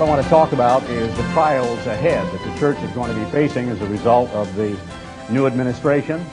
[0.00, 3.14] What I want to talk about is the trials ahead that the church is going
[3.14, 4.74] to be facing as a result of the
[5.28, 6.24] new administration,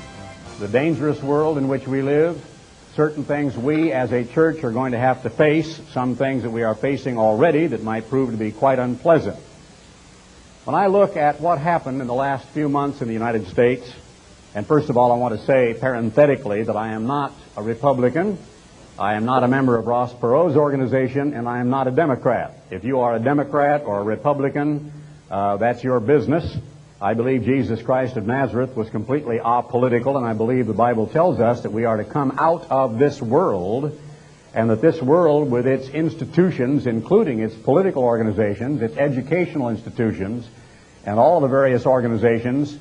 [0.59, 2.41] the dangerous world in which we live,
[2.95, 6.49] certain things we as a church are going to have to face, some things that
[6.49, 9.35] we are facing already that might prove to be quite unpleasant.
[10.63, 13.91] When I look at what happened in the last few months in the United States,
[14.55, 18.37] and first of all, I want to say parenthetically that I am not a Republican.
[18.99, 22.57] I am not a member of Ross Perot's organization, and I am not a Democrat.
[22.71, 24.91] If you are a Democrat or a Republican,
[25.29, 26.57] uh, that's your business.
[26.99, 31.39] I believe Jesus Christ of Nazareth was completely apolitical, and I believe the Bible tells
[31.39, 33.95] us that we are to come out of this world,
[34.55, 40.49] and that this world, with its institutions, including its political organizations, its educational institutions,
[41.05, 42.75] and all the various organizations,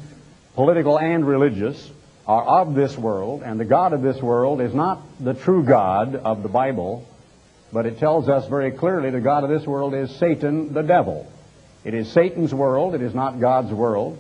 [0.55, 1.91] political and religious,
[2.27, 6.17] are of this world, and the God of this world is not the true God
[6.17, 7.07] of the Bible,
[7.73, 11.31] but it tells us very clearly the God of this world is Satan, the devil.
[11.85, 14.19] It is Satan's world, it is not God's world.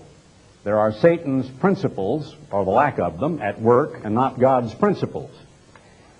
[0.62, 5.30] There are Satan's principles, or the lack of them, at work, and not God's principles.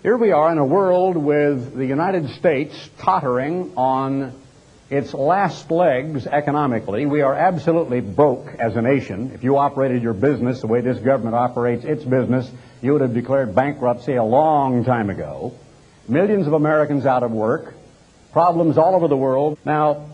[0.02, 4.40] Here we are in a world with the United States tottering on
[4.88, 7.06] its last legs economically.
[7.06, 9.32] We are absolutely broke as a nation.
[9.34, 12.50] If you operated your business the way this government operates its business,
[12.82, 15.54] you would have declared bankruptcy a long time ago.
[16.08, 17.74] Millions of Americans out of work,
[18.32, 19.58] problems all over the world.
[19.64, 20.10] Now,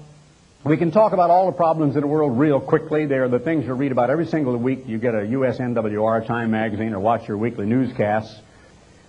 [0.65, 3.05] we can talk about all the problems in the world real quickly.
[3.05, 4.85] They are the things you read about every single week.
[4.87, 8.41] You get a USNWR Time magazine or watch your weekly newscasts.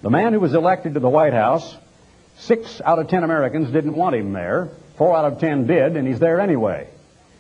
[0.02, 1.78] The man who was elected to the White House,
[2.40, 4.72] six out of ten Americans didn't want him there.
[4.98, 6.88] Four out of ten did, and he's there anyway.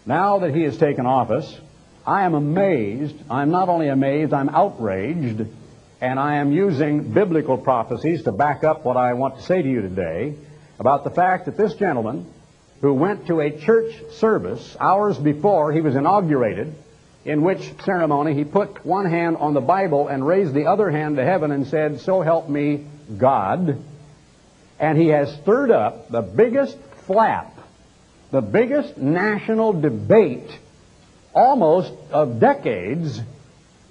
[0.05, 1.59] Now that he has taken office,
[2.05, 3.15] I am amazed.
[3.29, 5.45] I'm not only amazed, I'm outraged,
[6.01, 9.69] and I am using biblical prophecies to back up what I want to say to
[9.69, 10.35] you today
[10.79, 12.25] about the fact that this gentleman,
[12.81, 16.75] who went to a church service hours before he was inaugurated,
[17.23, 21.15] in which ceremony he put one hand on the Bible and raised the other hand
[21.15, 22.85] to heaven and said, So help me
[23.17, 23.81] God.
[24.79, 27.57] And he has stirred up the biggest flap,
[28.31, 30.49] the biggest national debate
[31.33, 33.19] almost of decades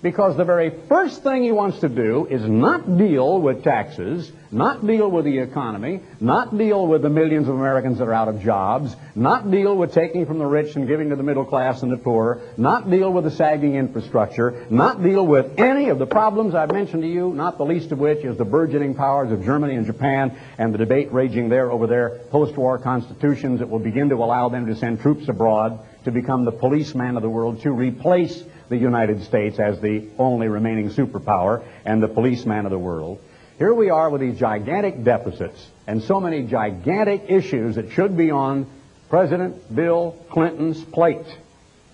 [0.02, 4.84] because the very first thing he wants to do is not deal with taxes, not
[4.84, 8.42] deal with the economy, not deal with the millions of Americans that are out of
[8.42, 11.92] jobs, not deal with taking from the rich and giving to the middle class and
[11.92, 16.56] the poor, not deal with the sagging infrastructure, not deal with any of the problems
[16.56, 19.76] I've mentioned to you, not the least of which is the burgeoning powers of Germany
[19.76, 24.16] and Japan and the debate raging there over their post-war constitutions that will begin to
[24.16, 28.42] allow them to send troops abroad to become the policeman of the world to replace
[28.68, 33.20] the United States as the only remaining superpower and the policeman of the world.
[33.58, 38.30] Here we are with these gigantic deficits and so many gigantic issues that should be
[38.30, 38.66] on
[39.08, 41.26] President Bill Clinton's plate.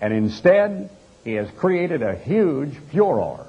[0.01, 0.89] And instead,
[1.23, 3.45] he has created a huge furor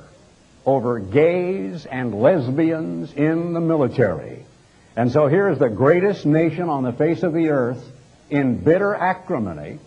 [0.66, 4.44] over gays and lesbians in the military.
[4.97, 7.82] And so here is the greatest nation on the face of the earth
[8.28, 9.78] in bitter acrimony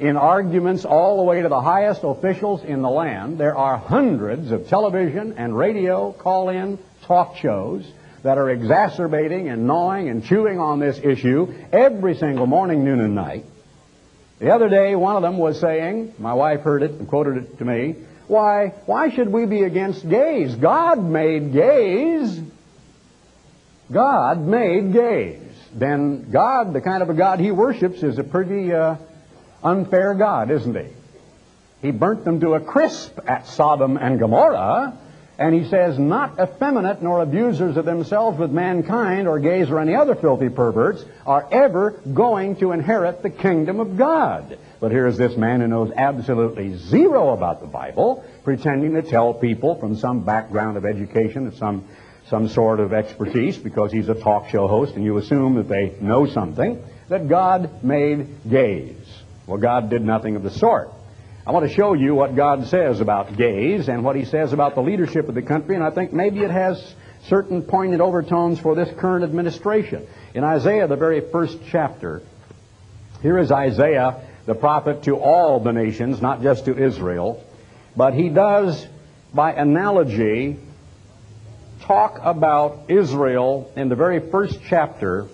[0.00, 3.36] in arguments all the way to the highest officials in the land.
[3.36, 7.86] There are hundreds of television and radio call-in talk shows
[8.22, 13.14] that are exacerbating and gnawing and chewing on this issue every single morning, noon, and
[13.14, 13.44] night.
[14.38, 17.58] The other day, one of them was saying, my wife heard it and quoted it
[17.58, 17.96] to me,
[18.26, 20.54] why, why should we be against gays?
[20.54, 22.40] God made gays.
[23.92, 25.42] God made gays.
[25.74, 28.96] Then God, the kind of a God he worships, is a pretty uh,
[29.62, 30.92] unfair God, isn't he?
[31.82, 34.98] He burnt them to a crisp at Sodom and Gomorrah,
[35.38, 39.94] and he says, not effeminate nor abusers of themselves with mankind or gays or any
[39.94, 44.58] other filthy perverts are ever going to inherit the kingdom of God.
[44.80, 49.76] But here's this man who knows absolutely zero about the Bible, pretending to tell people
[49.76, 51.88] from some background of education, some,
[52.28, 55.94] some sort of expertise, because he's a talk show host, and you assume that they
[56.02, 58.99] know something, that God made gays.
[59.50, 60.92] Well, God did nothing of the sort.
[61.44, 64.76] I want to show you what God says about gays and what He says about
[64.76, 66.94] the leadership of the country, and I think maybe it has
[67.26, 70.06] certain poignant overtones for this current administration.
[70.34, 72.22] In Isaiah, the very first chapter,
[73.22, 77.44] here is Isaiah, the prophet to all the nations, not just to Israel,
[77.96, 78.86] but he does,
[79.34, 80.58] by analogy,
[81.80, 85.26] talk about Israel in the very first chapter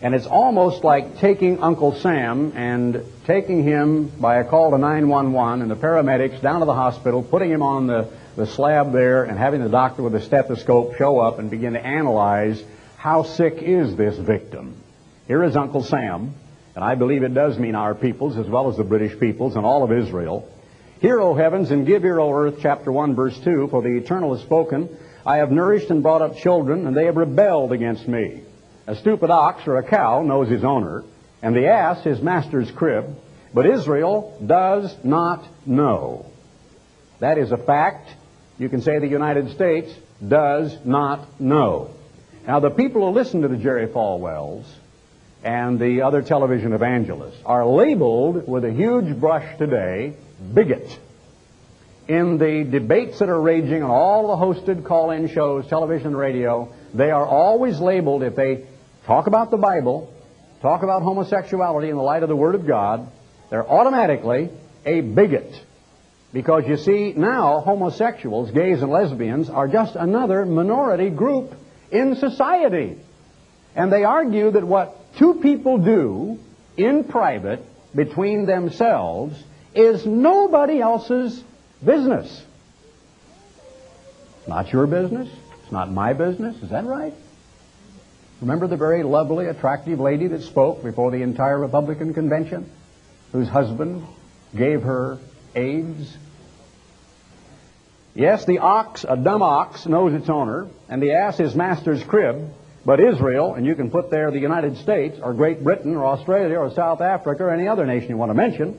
[0.00, 5.62] and it's almost like taking Uncle Sam and taking him by a call to 911
[5.62, 9.36] and the paramedics down to the hospital, putting him on the, the slab there, and
[9.36, 12.62] having the doctor with a stethoscope show up and begin to analyze
[12.96, 14.76] how sick is this victim.
[15.26, 16.34] Here is Uncle Sam,
[16.76, 19.66] and I believe it does mean our peoples as well as the British peoples and
[19.66, 20.48] all of Israel.
[21.00, 24.34] Hear, O heavens, and give ear, O earth, chapter 1, verse 2, for the eternal
[24.34, 24.96] has spoken.
[25.26, 28.42] I have nourished and brought up children, and they have rebelled against me.
[28.88, 31.04] A stupid ox or a cow knows his owner,
[31.42, 33.14] and the ass his master's crib,
[33.52, 36.24] but Israel does not know.
[37.18, 38.08] That is a fact.
[38.58, 39.92] You can say the United States
[40.26, 41.90] does not know.
[42.46, 44.64] Now, the people who listen to the Jerry Falwells
[45.44, 50.14] and the other television evangelists are labeled with a huge brush today
[50.54, 50.98] bigot.
[52.08, 57.10] In the debates that are raging on all the hosted call-in shows, television, radio, they
[57.10, 58.64] are always labeled, if they
[59.08, 60.12] talk about the Bible,
[60.60, 63.10] talk about homosexuality in the light of the Word of God,
[63.48, 64.50] they're automatically
[64.84, 65.64] a bigot.
[66.30, 71.54] Because you see, now homosexuals, gays and lesbians, are just another minority group
[71.90, 72.98] in society.
[73.74, 76.38] And they argue that what two people do
[76.76, 77.64] in private
[77.94, 79.42] between themselves
[79.74, 81.42] is nobody else's
[81.82, 82.44] business.
[84.40, 85.30] It's not your business.
[85.62, 86.62] It's not my business.
[86.62, 87.14] Is that right?
[88.40, 92.70] Remember the very lovely, attractive lady that spoke before the entire Republican convention,
[93.32, 94.04] whose husband
[94.56, 95.18] gave her
[95.56, 96.16] AIDS?
[98.14, 102.52] Yes, the ox, a dumb ox, knows its owner, and the ass his master's crib.
[102.84, 106.58] But Israel, and you can put there the United States, or Great Britain, or Australia,
[106.58, 108.78] or South Africa, or any other nation you want to mention,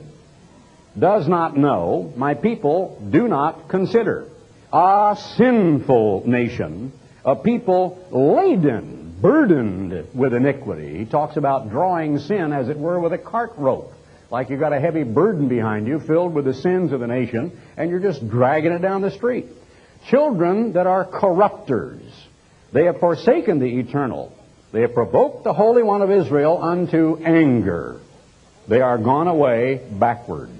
[0.98, 4.26] does not know, my people do not consider.
[4.72, 6.92] A sinful nation,
[7.24, 10.98] a people laden, burdened with iniquity.
[10.98, 13.92] He talks about drawing sin, as it were, with a cart rope.
[14.30, 17.58] Like you've got a heavy burden behind you filled with the sins of the nation,
[17.76, 19.46] and you're just dragging it down the street.
[20.08, 22.02] Children that are corrupters.
[22.72, 24.32] They have forsaken the eternal.
[24.72, 28.00] They have provoked the Holy One of Israel unto anger.
[28.68, 30.50] They are gone away backward.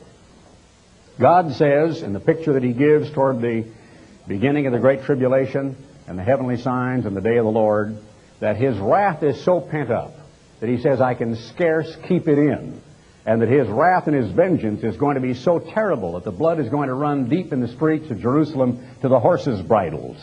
[1.21, 3.67] God says in the picture that He gives toward the
[4.27, 5.77] beginning of the Great Tribulation
[6.09, 7.97] and the heavenly signs and the day of the Lord
[8.41, 10.15] that His wrath is so pent up
[10.61, 12.81] that He says, I can scarce keep it in.
[13.27, 16.33] And that His wrath and His vengeance is going to be so terrible that the
[16.33, 20.17] blood is going to run deep in the streets of Jerusalem to the horses' bridles.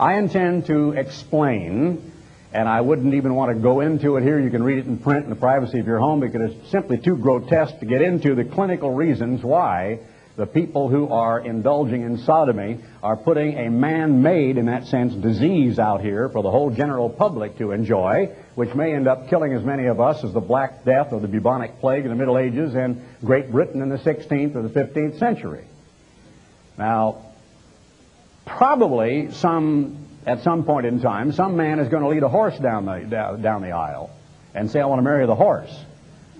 [0.00, 2.12] I intend to explain,
[2.52, 4.40] and I wouldn't even want to go into it here.
[4.40, 6.98] You can read it in print in the privacy of your home because it's simply
[6.98, 9.98] too grotesque to get into the clinical reasons why
[10.38, 15.80] the people who are indulging in sodomy are putting a man-made, in that sense, disease
[15.80, 19.64] out here for the whole general public to enjoy, which may end up killing as
[19.64, 22.76] many of us as the Black Death or the bubonic plague in the Middle Ages
[22.76, 25.64] and Great Britain in the 16th or the 15th century.
[26.78, 27.26] Now,
[28.46, 32.56] probably some, at some point in time, some man is going to lead a horse
[32.60, 34.10] down the, down the aisle
[34.54, 35.76] and say, I want to marry the horse.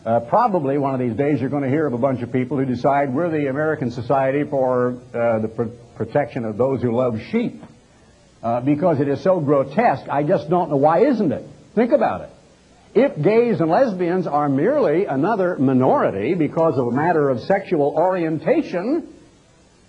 [0.05, 2.57] Uh, probably one of these days you're going to hear of a bunch of people
[2.57, 5.65] who decide we're the American Society for uh, the pr-
[5.97, 7.63] protection of those who love sheep.
[8.41, 11.45] Uh, because it is so grotesque, I just don't know why isn't it?
[11.75, 12.31] Think about it.
[12.95, 19.13] If gays and lesbians are merely another minority because of a matter of sexual orientation,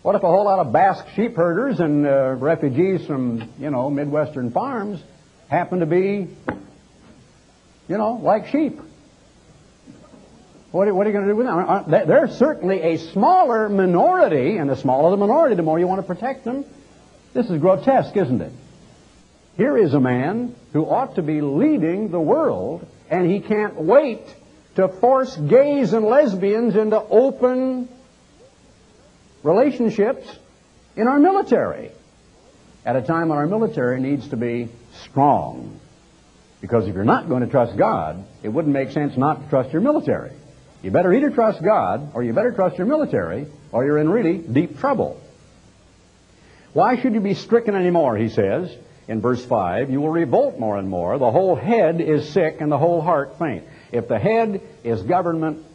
[0.01, 3.89] what if a whole lot of Basque sheep herders and uh, refugees from, you know,
[3.91, 5.01] Midwestern farms
[5.49, 6.27] happen to be,
[7.87, 8.79] you know, like sheep?
[10.71, 12.07] What are, what are you going to do with them?
[12.07, 16.07] They're certainly a smaller minority, and the smaller the minority, the more you want to
[16.07, 16.63] protect them.
[17.33, 18.51] This is grotesque, isn't it?
[19.57, 24.21] Here is a man who ought to be leading the world, and he can't wait
[24.75, 27.89] to force gays and lesbians into open
[29.43, 30.27] relationships
[30.95, 31.91] in our military
[32.85, 34.69] at a time when our military needs to be
[35.03, 35.79] strong.
[36.61, 39.73] Because if you're not going to trust God, it wouldn't make sense not to trust
[39.73, 40.31] your military.
[40.81, 44.37] You better either trust God or you better trust your military or you're in really
[44.37, 45.19] deep trouble.
[46.73, 48.73] Why should you be stricken anymore, he says
[49.07, 49.89] in verse 5.
[49.89, 51.17] You will revolt more and more.
[51.17, 53.65] The whole head is sick and the whole heart faint.
[53.91, 55.65] If the head is government,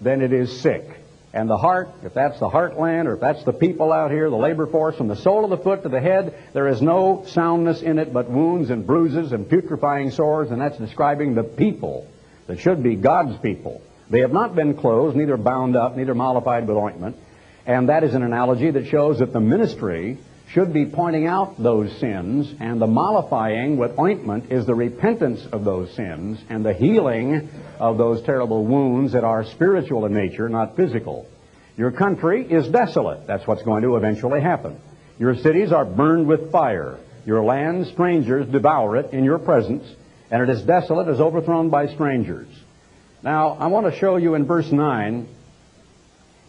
[0.00, 0.84] then it is sick.
[1.32, 4.36] And the heart, if that's the heartland or if that's the people out here, the
[4.36, 7.80] labor force, from the sole of the foot to the head, there is no soundness
[7.80, 12.06] in it but wounds and bruises and putrefying sores, and that's describing the people
[12.48, 13.80] that should be God's people.
[14.12, 17.16] They have not been closed, neither bound up, neither mollified with ointment.
[17.64, 20.18] And that is an analogy that shows that the ministry
[20.50, 25.64] should be pointing out those sins, and the mollifying with ointment is the repentance of
[25.64, 27.48] those sins and the healing
[27.80, 31.26] of those terrible wounds that are spiritual in nature, not physical.
[31.78, 33.26] Your country is desolate.
[33.26, 34.78] That's what's going to eventually happen.
[35.18, 36.98] Your cities are burned with fire.
[37.24, 39.84] Your land, strangers devour it in your presence,
[40.30, 42.48] and it is desolate as overthrown by strangers.
[43.22, 45.28] Now, I want to show you in verse 9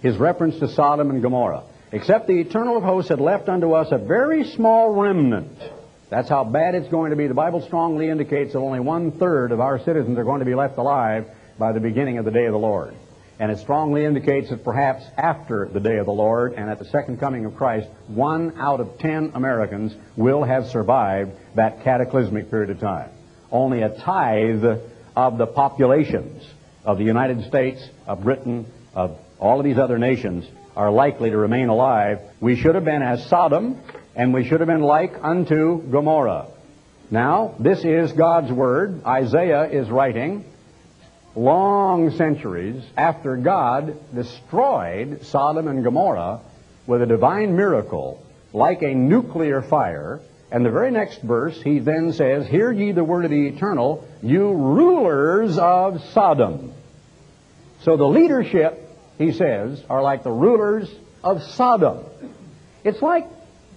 [0.02, 1.64] his reference to Sodom and Gomorrah.
[1.92, 5.56] Except the eternal of hosts had left unto us a very small remnant.
[6.10, 7.28] That's how bad it's going to be.
[7.28, 10.56] The Bible strongly indicates that only one third of our citizens are going to be
[10.56, 11.28] left alive
[11.60, 12.96] by the beginning of the day of the Lord.
[13.40, 16.86] And it strongly indicates that perhaps after the day of the Lord and at the
[16.86, 22.72] second coming of Christ, one out of ten Americans will have survived that cataclysmic period
[22.72, 23.12] of time.
[23.52, 24.66] Only a tithe
[25.16, 26.44] of the populations
[26.86, 31.38] of the United States, of Britain, of all of these other nations are likely to
[31.38, 32.20] remain alive.
[32.40, 33.80] We should have been as Sodom,
[34.16, 36.48] and we should have been like unto Gomorrah.
[37.12, 39.04] Now, this is God's Word.
[39.06, 40.46] Isaiah is writing
[41.36, 46.42] long centuries after God destroyed Sodom and Gomorrah
[46.86, 50.22] with a divine miracle like a nuclear fire.
[50.54, 54.08] And the very next verse, he then says, Hear ye the word of the eternal,
[54.22, 56.74] you rulers of Sodom.
[57.82, 58.80] So the leadership,
[59.18, 60.94] he says, are like the rulers
[61.24, 62.06] of Sodom.
[62.84, 63.26] It's like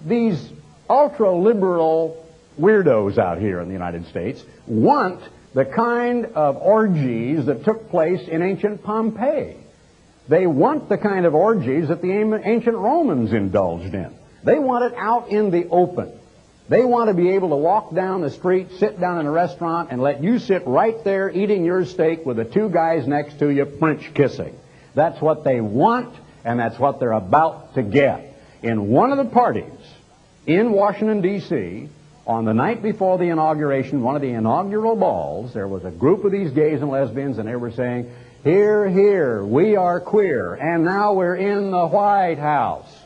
[0.05, 0.51] these
[0.87, 2.23] ultra liberal
[2.59, 5.19] weirdos out here in the United States want
[5.55, 9.57] the kind of orgies that took place in ancient Pompeii.
[10.27, 14.15] They want the kind of orgies that the ancient Romans indulged in.
[14.43, 16.13] They want it out in the open.
[16.69, 19.89] They want to be able to walk down the street, sit down in a restaurant,
[19.91, 23.49] and let you sit right there eating your steak with the two guys next to
[23.49, 24.57] you French kissing.
[24.93, 28.35] That's what they want, and that's what they're about to get.
[28.63, 29.71] In one of the parties
[30.45, 31.89] in Washington, D.C.,
[32.25, 36.25] on the night before the inauguration, one of the inaugural balls, there was a group
[36.25, 38.11] of these gays and lesbians, and they were saying,
[38.43, 42.96] Here, here, we are queer, and now we're in the White House.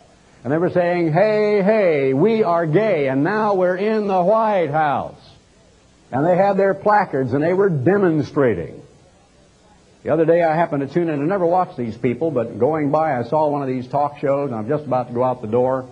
[0.44, 4.72] And they were saying, Hey, hey, we are gay, and now we're in the White
[4.72, 5.20] House.
[6.12, 8.82] And they had their placards, and they were demonstrating.
[10.04, 11.22] The other day I happened to tune in.
[11.22, 14.50] I never watched these people, but going by, I saw one of these talk shows,
[14.50, 15.88] and I'm just about to go out the door.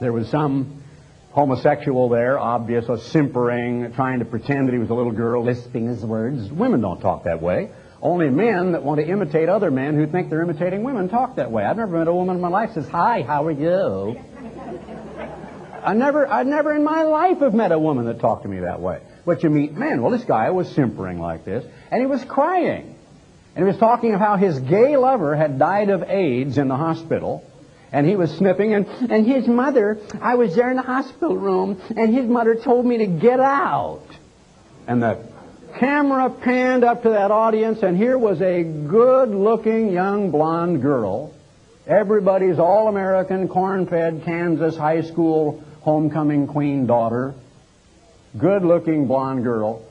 [0.00, 0.84] There was some
[1.32, 5.88] homosexual there, obvious, a simpering, trying to pretend that he was a little girl, lisping
[5.88, 6.50] his words.
[6.52, 7.70] Women don't talk that way.
[8.02, 11.52] Only men that want to imitate other men who think they're imitating women talk that
[11.52, 11.64] way.
[11.64, 14.18] I've never met a woman in my life says, "Hi, how are you?"
[15.84, 18.60] I never, I never in my life have met a woman that talked to me
[18.60, 19.00] that way.
[19.24, 20.02] But you meet men.
[20.02, 22.94] Well, this guy was simpering like this, and he was crying,
[23.54, 26.76] and he was talking of how his gay lover had died of AIDS in the
[26.76, 27.44] hospital,
[27.92, 31.80] and he was sniffing, and, and his mother, I was there in the hospital room,
[31.96, 34.06] and his mother told me to get out.
[34.86, 35.18] And the
[35.78, 41.32] camera panned up to that audience, and here was a good looking young blonde girl,
[41.86, 47.34] everybody's all American, corn fed Kansas high school homecoming queen daughter,
[48.38, 49.82] good looking blonde girl,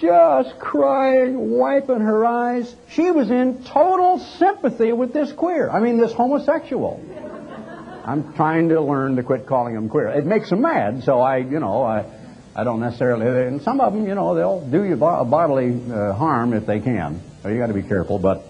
[0.00, 2.74] just crying, wiping her eyes.
[2.90, 7.02] She was in total sympathy with this queer, I mean, this homosexual.
[8.04, 10.08] I'm trying to learn to quit calling him queer.
[10.08, 12.04] It makes him mad, so I, you know, I,
[12.54, 13.46] I don't necessarily.
[13.46, 17.20] And some of them, you know, they'll do you bodily uh, harm if they can.
[17.42, 18.18] So you got to be careful.
[18.18, 18.44] But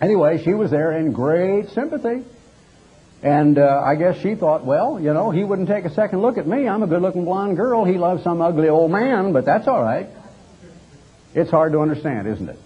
[0.00, 2.24] anyway, she was there in great sympathy.
[3.22, 6.36] And uh, I guess she thought, well, you know, he wouldn't take a second look
[6.36, 6.68] at me.
[6.68, 7.84] I'm a good-looking blonde girl.
[7.84, 10.08] He loves some ugly old man, but that's all right.
[11.34, 12.58] It's hard to understand, isn't it?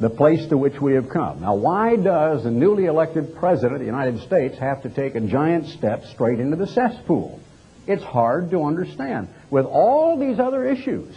[0.00, 1.42] the place to which we have come.
[1.42, 5.20] Now, why does the newly elected President of the United States have to take a
[5.20, 7.38] giant step straight into the cesspool?
[7.86, 9.28] It's hard to understand.
[9.50, 11.14] With all these other issues,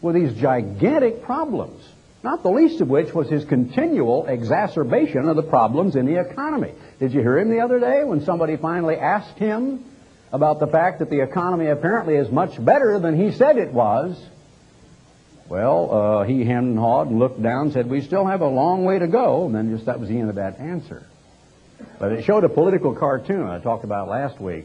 [0.00, 1.82] with these gigantic problems,
[2.22, 6.72] not the least of which was his continual exacerbation of the problems in the economy.
[6.98, 9.84] Did you hear him the other day when somebody finally asked him
[10.32, 14.18] about the fact that the economy apparently is much better than he said it was?
[15.48, 18.48] Well, uh, he hemmed and hawed and looked down and said, We still have a
[18.48, 19.44] long way to go.
[19.44, 21.06] And then just that was the end of that answer.
[21.98, 24.64] But it showed a political cartoon I talked about last week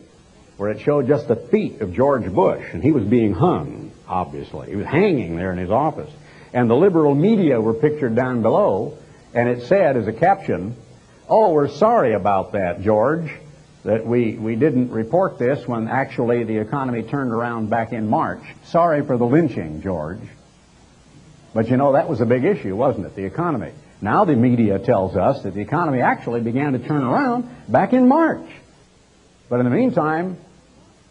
[0.60, 4.70] where it showed just the feet of George Bush, and he was being hung, obviously.
[4.70, 6.12] He was hanging there in his office.
[6.52, 8.98] And the liberal media were pictured down below,
[9.34, 10.76] and it said as a caption,
[11.30, 13.32] Oh, we're sorry about that, George,
[13.86, 18.44] that we, we didn't report this when actually the economy turned around back in March.
[18.66, 20.20] Sorry for the lynching, George.
[21.54, 23.16] But you know, that was a big issue, wasn't it?
[23.16, 23.72] The economy.
[24.02, 28.10] Now the media tells us that the economy actually began to turn around back in
[28.10, 28.46] March.
[29.48, 30.38] But in the meantime,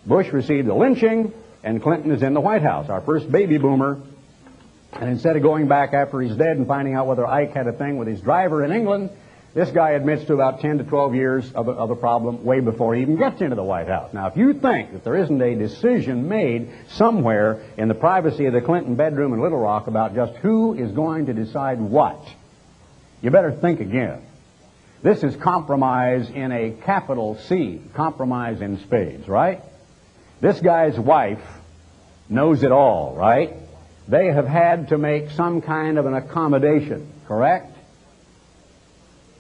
[0.09, 4.01] Bush received a lynching, and Clinton is in the White House, our first baby boomer.
[4.93, 7.73] And instead of going back after he's dead and finding out whether Ike had a
[7.73, 9.11] thing with his driver in England,
[9.55, 12.61] This guy admits to about 10 to 12 years of a, of a problem way
[12.61, 14.13] before he even gets into the White House.
[14.13, 18.53] Now, if you think that there isn't a decision made somewhere in the privacy of
[18.53, 22.21] the Clinton bedroom in Little Rock about just who is going to decide what,
[23.23, 24.23] you better think again.
[25.03, 29.63] This is compromise in a capital C, compromise in spades, right?
[30.41, 31.43] This guy's wife
[32.29, 33.55] knows it all, right?
[34.07, 37.77] They have had to make some kind of an accommodation, correct?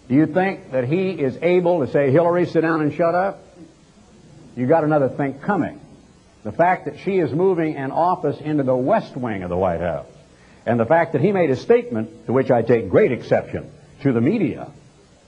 [0.09, 3.45] Do you think that he is able to say, Hillary, sit down and shut up?
[4.57, 5.81] You got another thing coming.
[6.43, 9.81] The fact that she is moving an office into the west wing of the White
[9.81, 10.07] House,
[10.67, 13.71] and the fact that he made a statement, to which I take great exception,
[14.02, 14.71] to the media,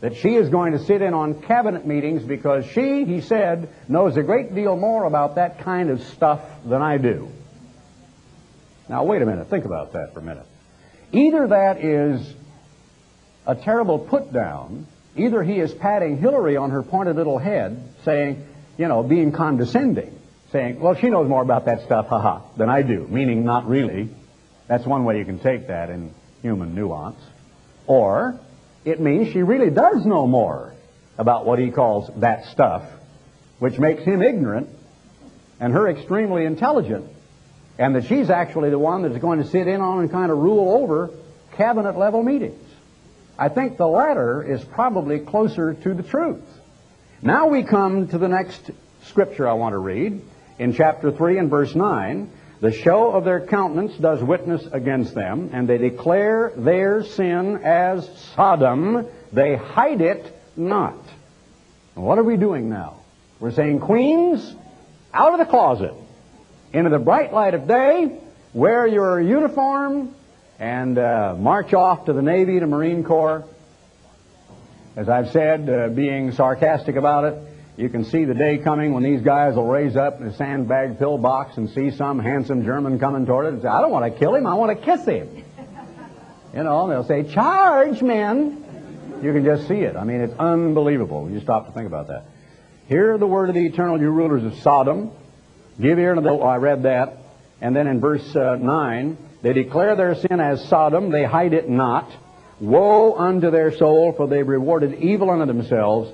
[0.00, 4.16] that she is going to sit in on cabinet meetings because she, he said, knows
[4.16, 7.30] a great deal more about that kind of stuff than I do.
[8.88, 9.48] Now, wait a minute.
[9.48, 10.46] Think about that for a minute.
[11.12, 12.34] Either that is
[13.46, 18.46] a terrible put down, either he is patting Hillary on her pointed little head, saying,
[18.78, 20.18] you know, being condescending,
[20.50, 24.08] saying, well, she knows more about that stuff, haha, than I do, meaning not really.
[24.66, 27.20] That's one way you can take that in human nuance.
[27.86, 28.40] Or
[28.84, 30.72] it means she really does know more
[31.18, 32.84] about what he calls that stuff,
[33.58, 34.68] which makes him ignorant
[35.58, 37.06] and her extremely intelligent,
[37.78, 40.38] and that she's actually the one that's going to sit in on and kind of
[40.38, 41.10] rule over
[41.56, 42.66] cabinet level meetings.
[43.38, 46.44] I think the latter is probably closer to the truth.
[47.22, 48.70] Now we come to the next
[49.04, 50.22] scripture I want to read
[50.58, 52.30] in chapter 3 and verse 9.
[52.60, 58.06] The show of their countenance does witness against them, and they declare their sin as
[58.34, 59.06] Sodom.
[59.32, 60.98] They hide it not.
[61.94, 63.00] what are we doing now?
[63.38, 64.54] We're saying, Queens,
[65.14, 65.94] out of the closet,
[66.74, 68.20] into the bright light of day,
[68.52, 70.14] wear your uniform,
[70.58, 73.44] and uh, march off to the Navy, to Marine Corps.
[74.96, 77.38] As I've said, uh, being sarcastic about it,
[77.76, 80.98] you can see the day coming when these guys will raise up in a sandbag
[80.98, 84.18] pillbox and see some handsome German coming toward it and say, I don't want to
[84.18, 85.44] kill him, I want to kiss him.
[86.54, 88.64] You know, they'll say, charge, men.
[89.22, 89.96] You can just see it.
[89.96, 91.30] I mean, it's unbelievable.
[91.30, 92.24] You stop to think about that.
[92.88, 95.12] Hear the word of the eternal, you rulers of Sodom.
[95.80, 96.30] Give ear to the...
[96.30, 97.18] Oh, I read that.
[97.60, 101.68] And then in verse uh, 9, they declare their sin as Sodom, they hide it
[101.68, 102.10] not.
[102.58, 106.10] Woe unto their soul, for they rewarded evil unto themselves.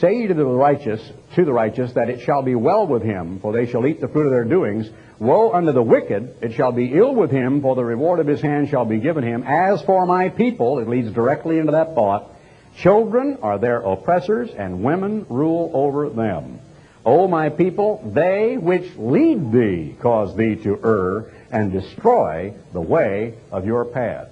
[0.00, 1.00] Say to the righteous,
[1.34, 4.08] to the righteous, that it shall be well with him, for they shall eat the
[4.08, 4.88] fruit of their doings.
[5.18, 8.40] Woe unto the wicked, it shall be ill with him, for the reward of his
[8.40, 9.44] hand shall be given him.
[9.46, 12.30] As for my people, it leads directly into that thought,
[12.78, 16.58] children are their oppressors, and women rule over them.
[17.04, 23.34] O my people, they which lead thee cause thee to err, and destroy the way
[23.50, 24.30] of your paths.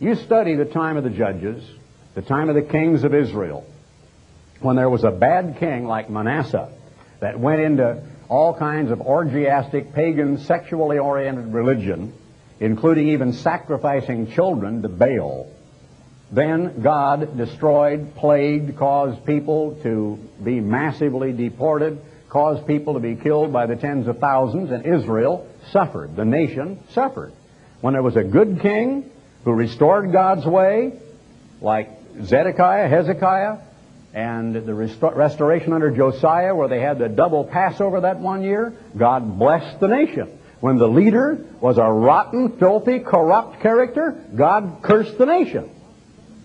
[0.00, 1.64] You study the time of the judges,
[2.14, 3.64] the time of the kings of Israel,
[4.64, 6.72] when there was a bad king like Manasseh
[7.20, 12.14] that went into all kinds of orgiastic, pagan, sexually oriented religion,
[12.60, 15.50] including even sacrificing children to Baal.
[16.32, 23.52] Then God destroyed, plagued, caused people to be massively deported, caused people to be killed
[23.52, 26.16] by the tens of thousands, and Israel suffered.
[26.16, 27.32] The nation suffered.
[27.82, 29.10] When there was a good king
[29.44, 30.98] who restored God's way,
[31.60, 31.90] like
[32.22, 33.58] Zedekiah, Hezekiah,
[34.14, 39.38] and the restoration under Josiah, where they had the double Passover that one year, God
[39.38, 40.38] blessed the nation.
[40.60, 45.68] When the leader was a rotten, filthy, corrupt character, God cursed the nation.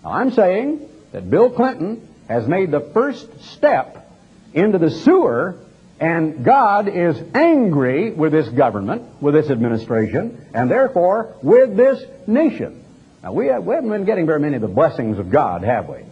[0.02, 4.10] Now, I'm saying that Bill Clinton has made the first step
[4.52, 5.56] into the sewer,
[6.00, 12.84] and God is angry with this government, with this administration, and therefore with this nation.
[13.22, 15.88] Now, we, have, we haven't been getting very many of the blessings of God, have
[15.88, 16.09] we?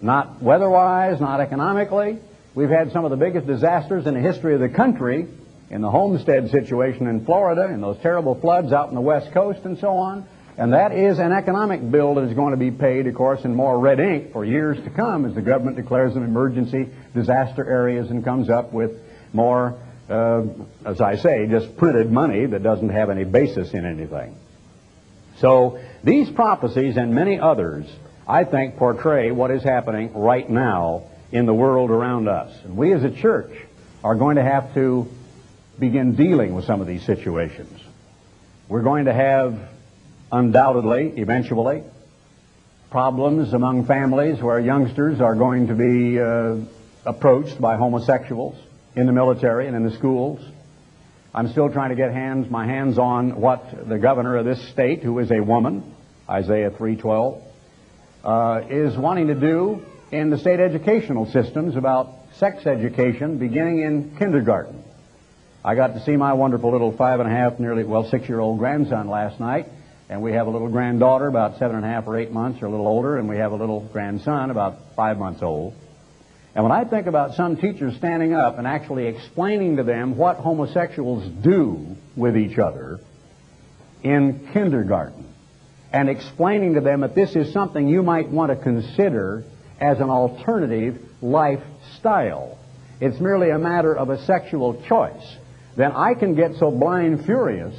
[0.00, 2.18] Not weather-wise, not economically.
[2.54, 5.26] We've had some of the biggest disasters in the history of the country
[5.70, 9.60] in the homestead situation in Florida, in those terrible floods out in the west coast
[9.64, 10.26] and so on.
[10.56, 13.54] And that is an economic bill that is going to be paid, of course, in
[13.54, 18.10] more red ink for years to come as the government declares them emergency disaster areas
[18.10, 18.98] and comes up with
[19.32, 20.42] more, uh,
[20.84, 24.36] as I say, just printed money that doesn't have any basis in anything.
[25.36, 27.86] So these prophecies and many others
[28.28, 32.54] I think, portray what is happening right now in the world around us.
[32.62, 33.52] And we as a church
[34.04, 35.08] are going to have to
[35.78, 37.80] begin dealing with some of these situations.
[38.68, 39.58] We're going to have,
[40.30, 41.84] undoubtedly, eventually,
[42.90, 46.56] problems among families where youngsters are going to be uh,
[47.06, 48.56] approached by homosexuals
[48.94, 50.44] in the military and in the schools.
[51.34, 55.02] I'm still trying to get hands, my hands on what the governor of this state,
[55.02, 55.94] who is a woman,
[56.28, 57.42] Isaiah 3:12,
[58.24, 64.16] uh, is wanting to do in the state educational systems about sex education beginning in
[64.16, 64.82] kindergarten.
[65.64, 68.40] I got to see my wonderful little five and a half, nearly, well, six year
[68.40, 69.66] old grandson last night,
[70.08, 72.66] and we have a little granddaughter about seven and a half or eight months or
[72.66, 75.74] a little older, and we have a little grandson about five months old.
[76.54, 80.36] And when I think about some teachers standing up and actually explaining to them what
[80.36, 83.00] homosexuals do with each other
[84.02, 85.27] in kindergarten,
[85.92, 89.44] and explaining to them that this is something you might want to consider
[89.80, 92.58] as an alternative lifestyle.
[93.00, 95.36] It's merely a matter of a sexual choice.
[95.76, 97.74] Then I can get so blind furious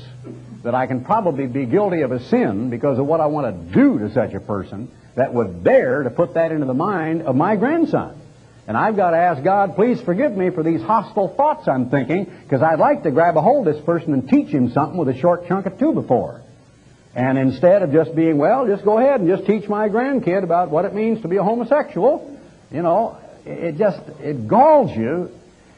[0.64, 3.74] that I can probably be guilty of a sin because of what I want to
[3.74, 7.36] do to such a person that would dare to put that into the mind of
[7.36, 8.20] my grandson.
[8.68, 12.26] And I've got to ask God, please forgive me for these hostile thoughts I'm thinking,
[12.26, 15.10] because I'd like to grab a hold of this person and teach him something with
[15.10, 16.42] a short chunk of two before.
[17.16, 20.70] And instead of just being, well, just go ahead and just teach my grandkid about
[20.70, 22.40] what it means to be a homosexual,
[22.72, 25.32] you know, it just, it galls you.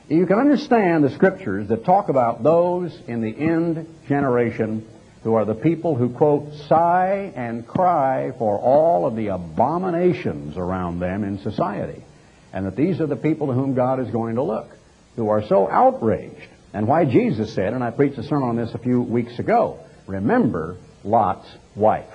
[0.09, 4.85] You can understand the scriptures that talk about those in the end generation
[5.23, 10.99] who are the people who, quote, sigh and cry for all of the abominations around
[10.99, 12.03] them in society.
[12.51, 14.69] And that these are the people to whom God is going to look,
[15.15, 16.49] who are so outraged.
[16.73, 19.79] And why Jesus said, and I preached a sermon on this a few weeks ago,
[20.07, 22.13] remember Lot's wife.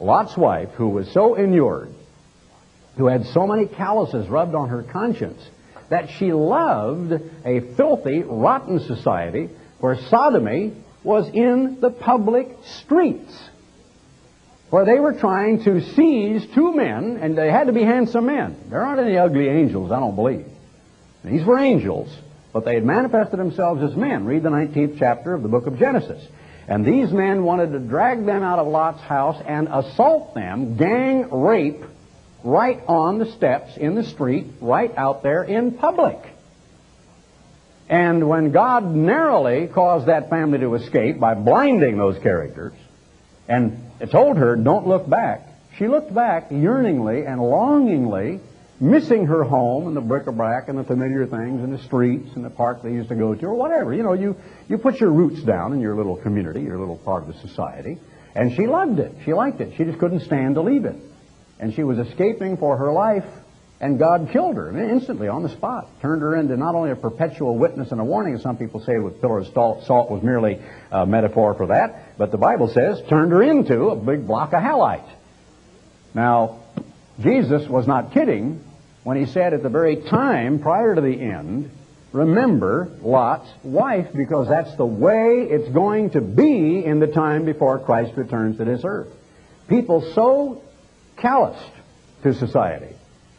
[0.00, 1.92] Lot's wife, who was so inured,
[2.96, 5.40] who had so many calluses rubbed on her conscience,
[5.88, 7.12] that she loved
[7.44, 13.38] a filthy, rotten society where sodomy was in the public streets,
[14.70, 18.56] where they were trying to seize two men, and they had to be handsome men.
[18.70, 20.46] There aren't any ugly angels, I don't believe.
[21.22, 22.08] These were angels,
[22.52, 24.24] but they had manifested themselves as men.
[24.24, 26.26] Read the 19th chapter of the book of Genesis.
[26.66, 31.30] And these men wanted to drag them out of Lot's house and assault them, gang
[31.30, 31.84] rape,
[32.42, 36.18] right on the steps in the street, right out there in public.
[37.88, 42.72] And when God narrowly caused that family to escape by blinding those characters
[43.46, 45.46] and told her, don't look back,
[45.76, 48.40] she looked back yearningly and longingly
[48.80, 52.50] missing her home and the bric-a-brac and the familiar things and the streets and the
[52.50, 53.94] park they used to go to or whatever.
[53.94, 54.36] You know, you,
[54.68, 57.98] you put your roots down in your little community, your little part of the society.
[58.34, 59.12] And she loved it.
[59.24, 59.74] She liked it.
[59.76, 60.96] She just couldn't stand to leave it.
[61.60, 63.24] And she was escaping for her life,
[63.80, 65.88] and God killed her instantly on the spot.
[66.02, 68.98] Turned her into not only a perpetual witness and a warning, as some people say
[68.98, 70.60] with pillar of salt was merely
[70.90, 74.60] a metaphor for that, but the Bible says turned her into a big block of
[74.60, 75.08] halite.
[76.12, 76.63] Now,
[77.20, 78.62] Jesus was not kidding
[79.04, 81.70] when he said at the very time prior to the end,
[82.12, 87.78] remember Lot's wife, because that's the way it's going to be in the time before
[87.78, 89.12] Christ returns to this earth.
[89.68, 90.62] People so
[91.16, 91.72] calloused
[92.22, 92.94] to society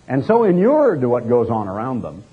[0.08, 2.24] and so inured to what goes on around them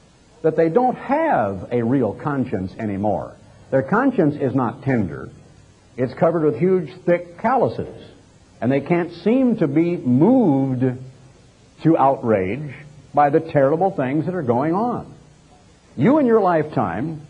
[0.43, 3.37] that they don't have a real conscience anymore.
[3.71, 5.31] Their conscience is not tender.
[5.97, 8.11] It's covered with huge, thick calluses.
[8.61, 10.85] And they can't seem to be moved
[11.83, 12.75] to outrage
[13.15, 15.13] by the terrible things that are going on.
[15.97, 17.27] You in your lifetime,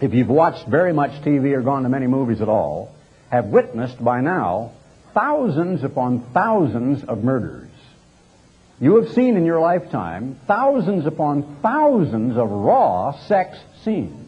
[0.00, 2.94] if you've watched very much TV or gone to many movies at all,
[3.30, 4.72] have witnessed by now
[5.14, 7.70] thousands upon thousands of murders.
[8.80, 14.27] You have seen in your lifetime thousands upon thousands of raw sex scenes.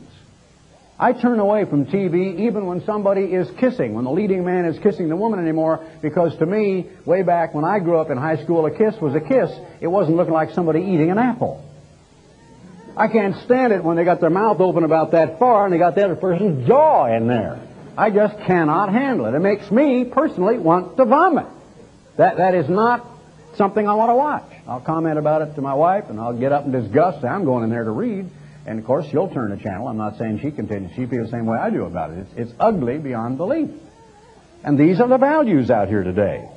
[1.01, 4.79] I turn away from TV even when somebody is kissing, when the leading man is
[4.81, 8.45] kissing the woman anymore, because to me, way back when I grew up in high
[8.45, 9.51] school, a kiss was a kiss.
[9.81, 11.65] It wasn't looking like somebody eating an apple.
[12.99, 15.79] I can't stand it when they got their mouth open about that far and they
[15.79, 17.67] got the other person's jaw in there.
[17.97, 19.35] I just cannot handle it.
[19.35, 21.47] It makes me personally want to vomit.
[22.19, 23.07] That, that is not
[23.57, 24.53] something I want to watch.
[24.69, 27.25] I'll comment about it to my wife and I'll get up in disgust.
[27.25, 28.29] I'm going in there to read.
[28.67, 29.89] And of course, she'll turn the channel.
[29.89, 30.93] I'm not saying she continues.
[30.95, 32.19] She feels the same way I do about it.
[32.19, 33.71] It's, it's ugly beyond belief.
[34.63, 36.49] And these are the values out here today.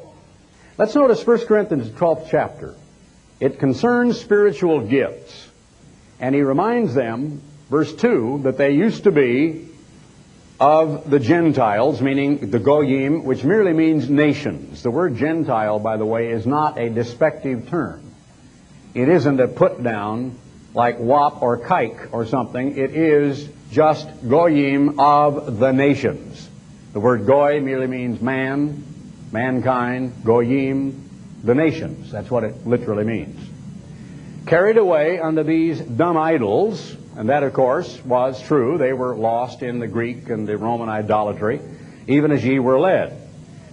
[0.77, 2.75] Let's notice 1 Corinthians 12th chapter.
[3.39, 5.49] It concerns spiritual gifts.
[6.19, 9.69] And he reminds them, verse 2, that they used to be
[10.59, 14.83] of the Gentiles, meaning the Goyim, which merely means nations.
[14.83, 18.01] The word Gentile, by the way, is not a despective term.
[18.93, 20.37] It isn't a put down
[20.73, 22.77] like Wap or kike or something.
[22.77, 26.49] It is just goyim of the nations.
[26.93, 28.83] The word goy merely means man,
[29.31, 31.09] mankind, goyim,
[31.43, 32.11] the nations.
[32.11, 33.49] That's what it literally means.
[34.45, 38.77] Carried away unto these dumb idols, and that, of course, was true.
[38.77, 41.61] They were lost in the Greek and the Roman idolatry,
[42.07, 43.19] even as ye were led.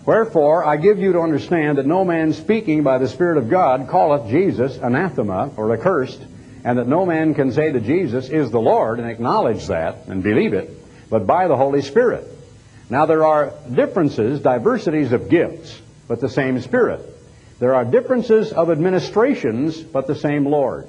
[0.06, 3.88] Wherefore I give you to understand that no man speaking by the Spirit of God
[3.90, 6.20] calleth Jesus anathema or accursed,
[6.64, 10.22] and that no man can say that Jesus is the Lord and acknowledge that and
[10.22, 10.70] believe it,
[11.08, 12.26] but by the Holy Spirit.
[12.88, 17.00] Now there are differences, diversities of gifts, but the same Spirit.
[17.60, 20.88] There are differences of administrations, but the same Lord.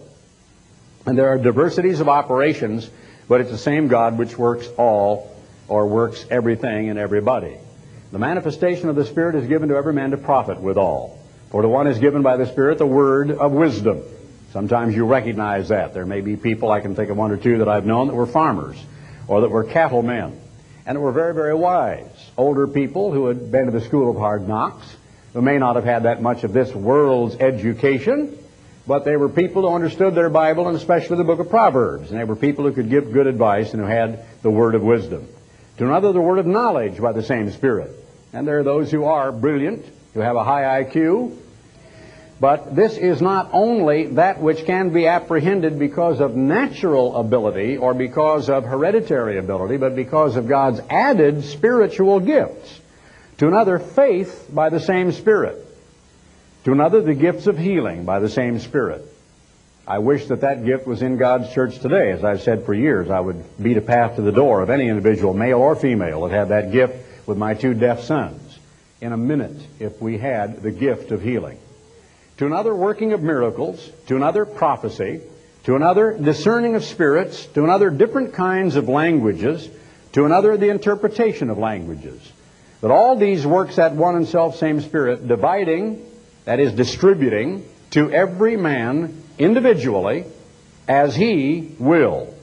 [1.06, 2.90] And there are diversities of operations,
[3.28, 5.36] but it's the same God which works all
[5.68, 7.58] or works everything and everybody.
[8.12, 11.18] The manifestation of the Spirit is given to every man to profit withal.
[11.50, 14.02] For to one is given by the Spirit the word of wisdom.
[14.52, 15.94] Sometimes you recognize that.
[15.94, 18.16] There may be people, I can think of one or two that I've known that
[18.16, 18.78] were farmers
[19.28, 20.40] or that were cattlemen
[20.86, 22.10] and that were very, very wise.
[22.36, 24.86] Older people who had been to the school of hard knocks,
[25.34, 28.38] who may not have had that much of this world's education,
[28.86, 32.12] but they were people who understood their Bible and especially the book of Proverbs.
[32.12, 34.82] And they were people who could give good advice and who had the word of
[34.82, 35.30] wisdom.
[35.78, 37.92] To another, the word of knowledge by the same Spirit.
[38.34, 41.38] And there are those who are brilliant, who have a high IQ,
[42.42, 47.94] but this is not only that which can be apprehended because of natural ability or
[47.94, 52.82] because of hereditary ability, but because of God's added spiritual gifts.
[53.38, 55.56] To another, faith by the same Spirit.
[56.64, 59.06] To another, the gifts of healing by the same Spirit.
[59.88, 62.10] I wish that that gift was in God's church today.
[62.10, 64.88] As I've said for years, I would beat a path to the door of any
[64.88, 68.58] individual, male or female, that had that gift with my two deaf sons
[69.00, 71.60] in a minute if we had the gift of healing
[72.42, 75.22] to another working of miracles, to another prophecy,
[75.64, 79.70] to another discerning of spirits, to another different kinds of languages,
[80.14, 82.20] to another the interpretation of languages.
[82.82, 86.04] But all these works that one and self same Spirit, dividing,
[86.46, 90.26] that is, distributing, to every man individually
[90.88, 92.34] as he will.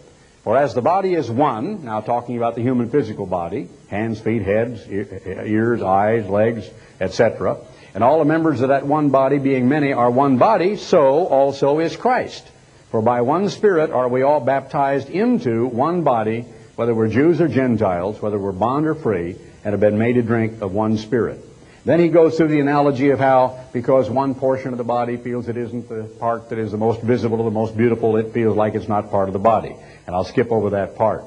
[0.45, 4.43] For as the body is one, now talking about the human physical body, hands, feet,
[4.43, 7.59] heads, ears, eyes, legs, etc.,
[7.99, 11.81] and all the members of that one body, being many, are one body, so also
[11.81, 12.47] is Christ.
[12.93, 16.43] For by one Spirit are we all baptized into one body,
[16.77, 19.35] whether we're Jews or Gentiles, whether we're bond or free,
[19.65, 21.45] and have been made to drink of one Spirit.
[21.85, 25.49] Then he goes through the analogy of how, because one portion of the body feels
[25.49, 28.57] it isn't the part that is the most visible or the most beautiful, it feels
[28.57, 29.75] like it's not part of the body.
[30.07, 31.25] And I'll skip over that part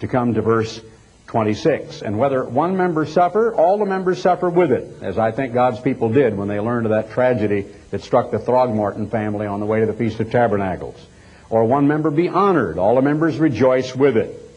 [0.00, 0.82] to come to verse
[1.30, 2.02] 26.
[2.02, 5.78] And whether one member suffer, all the members suffer with it, as I think God's
[5.78, 9.66] people did when they learned of that tragedy that struck the Throgmorton family on the
[9.66, 11.00] way to the Feast of Tabernacles.
[11.48, 14.50] Or one member be honored, all the members rejoice with it.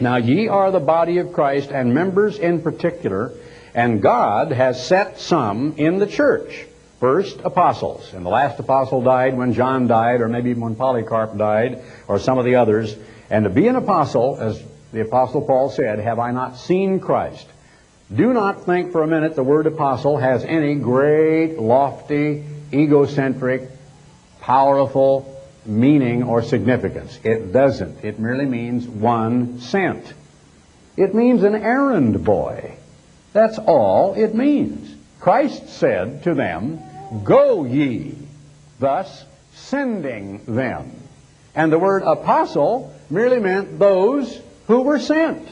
[0.00, 3.32] Now ye are the body of Christ, and members in particular,
[3.72, 6.66] and God has set some in the church.
[6.98, 8.12] First, apostles.
[8.12, 12.38] And the last apostle died when John died, or maybe when Polycarp died, or some
[12.38, 12.96] of the others.
[13.30, 14.60] And to be an apostle, as
[14.92, 17.46] the Apostle Paul said, Have I not seen Christ?
[18.14, 23.70] Do not think for a minute the word apostle has any great, lofty, egocentric,
[24.40, 27.18] powerful meaning or significance.
[27.24, 28.04] It doesn't.
[28.04, 30.12] It merely means one sent.
[30.96, 32.74] It means an errand boy.
[33.32, 34.94] That's all it means.
[35.20, 36.80] Christ said to them,
[37.24, 38.18] Go ye,
[38.78, 39.24] thus
[39.54, 40.92] sending them.
[41.54, 45.48] And the word apostle merely meant those who were sent.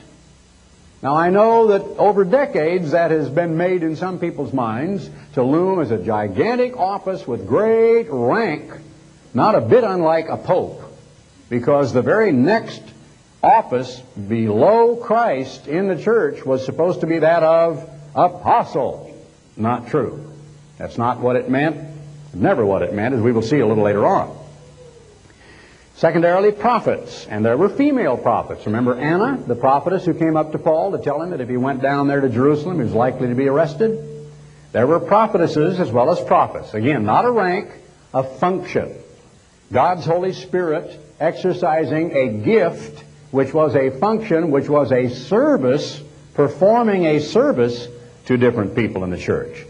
[1.02, 5.42] Now, I know that over decades that has been made in some people's minds to
[5.42, 8.70] loom as a gigantic office with great rank,
[9.32, 10.82] not a bit unlike a pope,
[11.48, 12.82] because the very next
[13.42, 19.06] office below Christ in the church was supposed to be that of apostle.
[19.56, 20.32] Not true.
[20.76, 21.78] That's not what it meant,
[22.34, 24.36] never what it meant, as we will see a little later on.
[26.00, 27.26] Secondarily, prophets.
[27.28, 28.64] And there were female prophets.
[28.64, 31.58] Remember Anna, the prophetess who came up to Paul to tell him that if he
[31.58, 34.02] went down there to Jerusalem, he was likely to be arrested?
[34.72, 36.72] There were prophetesses as well as prophets.
[36.72, 37.68] Again, not a rank,
[38.14, 38.94] a function.
[39.70, 46.00] God's Holy Spirit exercising a gift which was a function, which was a service,
[46.32, 47.88] performing a service
[48.24, 49.66] to different people in the church.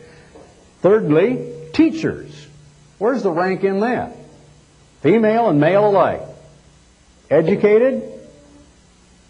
[0.81, 2.47] Thirdly, teachers.
[2.99, 4.20] Where's the rank in that?
[5.03, 6.23] Female and male alike.
[7.31, 8.03] Educated,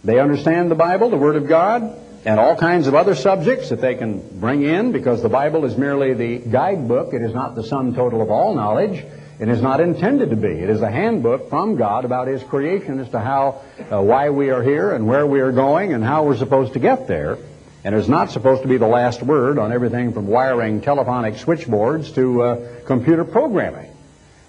[0.04, 3.80] they understand the Bible, the Word of God, and all kinds of other subjects that
[3.80, 7.14] they can bring in because the Bible is merely the guidebook.
[7.14, 9.04] It is not the sum total of all knowledge.
[9.38, 10.48] It is not intended to be.
[10.48, 14.50] It is a handbook from God about His creation as to how, uh, why we
[14.50, 17.38] are here and where we are going and how we're supposed to get there.
[17.82, 22.12] And it's not supposed to be the last word on everything from wiring telephonic switchboards
[22.12, 23.90] to uh, computer programming.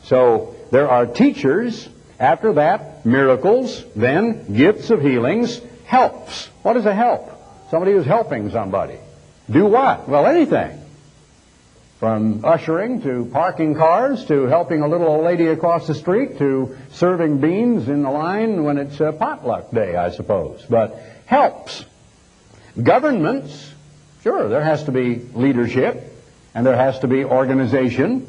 [0.04, 1.88] So there are teachers.
[2.20, 3.84] After that, miracles.
[3.96, 5.62] Then, gifts of healings.
[5.86, 6.48] Helps.
[6.64, 7.30] What is a help?
[7.70, 8.98] Somebody who's helping somebody.
[9.50, 10.08] Do what?
[10.08, 10.80] Well, anything.
[12.00, 16.78] From ushering to parking cars to helping a little old lady across the street to
[16.94, 20.66] serving beans in the line when it's potluck day, I suppose.
[20.68, 21.86] But helps.
[22.82, 23.72] Governments,
[24.24, 26.12] sure, there has to be leadership
[26.56, 28.26] and there has to be organization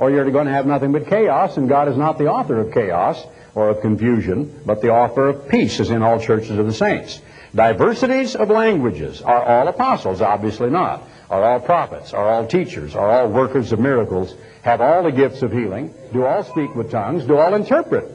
[0.00, 2.72] or you're going to have nothing but chaos, and God is not the author of
[2.72, 3.22] chaos
[3.54, 7.20] or of confusion, but the author of peace, as in all churches of the saints.
[7.54, 9.20] Diversities of languages.
[9.20, 10.22] Are all apostles?
[10.22, 11.06] Obviously not.
[11.28, 12.14] Are all prophets?
[12.14, 12.96] Are all teachers?
[12.96, 14.34] Are all workers of miracles?
[14.62, 15.92] Have all the gifts of healing?
[16.14, 17.26] Do all speak with tongues?
[17.26, 18.10] Do all interpret?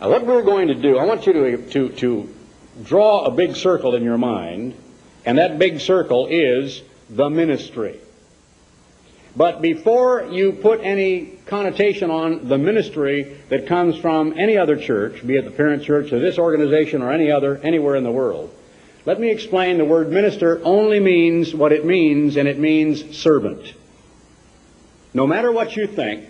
[0.00, 2.34] Now, what we're going to do, I want you to, to, to
[2.84, 4.74] draw a big circle in your mind,
[5.24, 7.98] and that big circle is the ministry.
[9.36, 15.24] But before you put any connotation on the ministry that comes from any other church,
[15.26, 18.52] be it the parent church of this organization or any other, anywhere in the world,
[19.06, 23.74] let me explain the word minister only means what it means, and it means servant.
[25.14, 26.28] No matter what you think,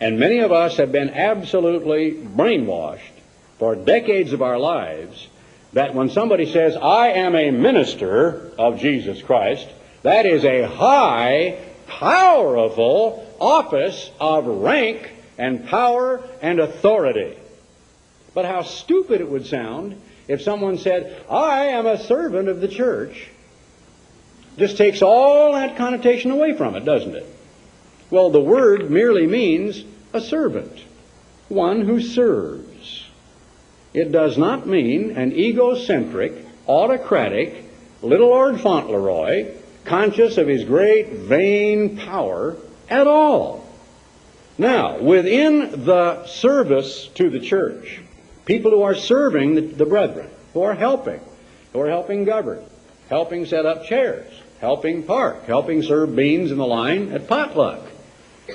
[0.00, 3.00] and many of us have been absolutely brainwashed
[3.58, 5.28] for decades of our lives
[5.72, 9.66] that when somebody says, I am a minister of Jesus Christ,
[10.02, 17.36] that is a high powerful office of rank and power and authority.
[18.34, 22.68] But how stupid it would sound if someone said, I am a servant of the
[22.68, 23.28] church.
[24.56, 27.26] Just takes all that connotation away from it, doesn't it?
[28.10, 30.84] Well, the word merely means a servant,
[31.48, 33.04] one who serves.
[33.92, 36.32] It does not mean an egocentric,
[36.68, 37.64] autocratic,
[38.02, 42.56] little Lord Fauntleroy conscious of his great vain power
[42.88, 43.66] at all.
[44.56, 48.00] Now, within the service to the church,
[48.44, 51.20] people who are serving the, the brethren, who are helping,
[51.72, 52.64] who are helping govern,
[53.08, 57.82] helping set up chairs, helping park, helping serve beans in the line at potluck,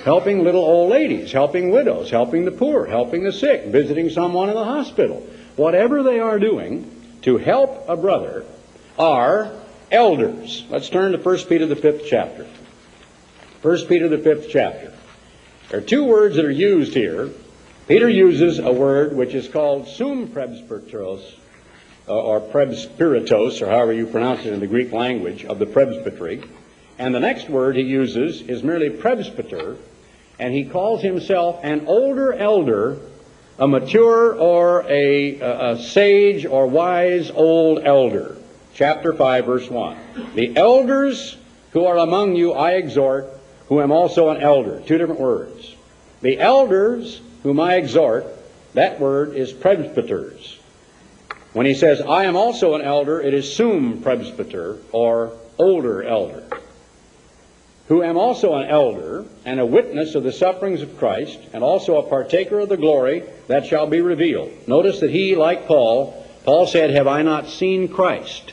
[0.02, 4.54] helping little old ladies, helping widows, helping the poor, helping the sick, visiting someone in
[4.54, 5.26] the hospital.
[5.56, 6.90] Whatever they are doing
[7.22, 8.44] to help a brother
[8.98, 9.52] are
[9.90, 10.64] elders.
[10.70, 12.46] Let's turn to 1 Peter, the fifth chapter.
[13.62, 14.92] 1 Peter, the fifth chapter.
[15.68, 17.30] There are two words that are used here.
[17.88, 21.34] Peter uses a word which is called sum presbyteros,
[22.08, 26.42] uh, or presbyteros, or however you pronounce it in the Greek language, of the presbytery.
[26.98, 29.76] And the next word he uses is merely presbyter,
[30.38, 32.98] and he calls himself an older elder,
[33.58, 38.36] a mature or a, a, a sage or wise old elder
[38.74, 39.96] chapter 5, verse 1.
[40.34, 41.36] The elders
[41.72, 43.26] who are among you I exhort,
[43.68, 44.80] who am also an elder.
[44.80, 45.74] Two different words.
[46.22, 48.26] The elders whom I exhort,
[48.74, 50.58] that word is presbyters.
[51.52, 56.44] When he says, I am also an elder, it is sum presbyter, or older elder.
[57.88, 61.96] Who am also an elder, and a witness of the sufferings of Christ, and also
[61.96, 64.52] a partaker of the glory that shall be revealed.
[64.68, 68.52] Notice that he, like Paul, Paul said, Have I not seen Christ?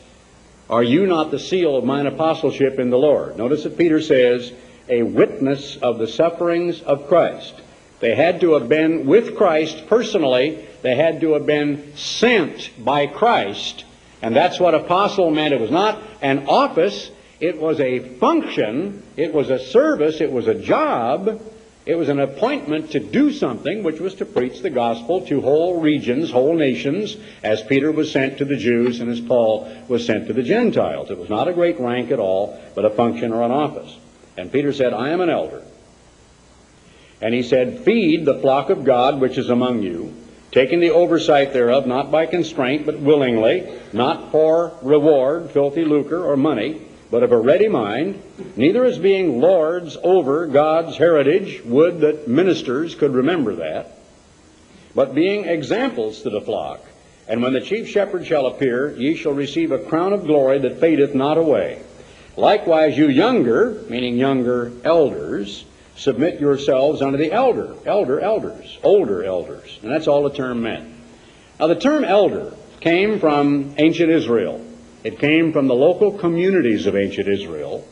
[0.70, 3.38] Are you not the seal of mine apostleship in the Lord?
[3.38, 4.52] Notice that Peter says,
[4.90, 7.56] a witness of the sufferings of Christ.
[8.00, 10.68] They had to have been with Christ personally.
[10.82, 13.86] They had to have been sent by Christ.
[14.22, 15.54] And that's what apostle meant.
[15.54, 17.12] It was not an office.
[17.40, 19.04] It was a function.
[19.16, 20.22] It was a service.
[20.22, 21.42] It was a job.
[21.88, 25.80] It was an appointment to do something, which was to preach the gospel to whole
[25.80, 30.28] regions, whole nations, as Peter was sent to the Jews and as Paul was sent
[30.28, 31.10] to the Gentiles.
[31.10, 33.96] It was not a great rank at all, but a function or an office.
[34.36, 35.64] And Peter said, I am an elder.
[37.22, 40.14] And he said, Feed the flock of God which is among you,
[40.52, 46.36] taking the oversight thereof, not by constraint, but willingly, not for reward, filthy lucre, or
[46.36, 48.22] money but of a ready mind,
[48.56, 53.98] neither as being lords over God's heritage, would that ministers could remember that,
[54.94, 56.84] but being examples to the flock.
[57.28, 60.80] And when the chief shepherd shall appear, ye shall receive a crown of glory that
[60.80, 61.82] fadeth not away.
[62.36, 65.66] Likewise, you younger, meaning younger elders,
[65.96, 69.80] submit yourselves unto the elder, elder elders, older elders.
[69.82, 70.94] And that's all the term meant.
[71.60, 74.64] Now, the term elder came from ancient Israel.
[75.04, 77.88] It came from the local communities of ancient Israel,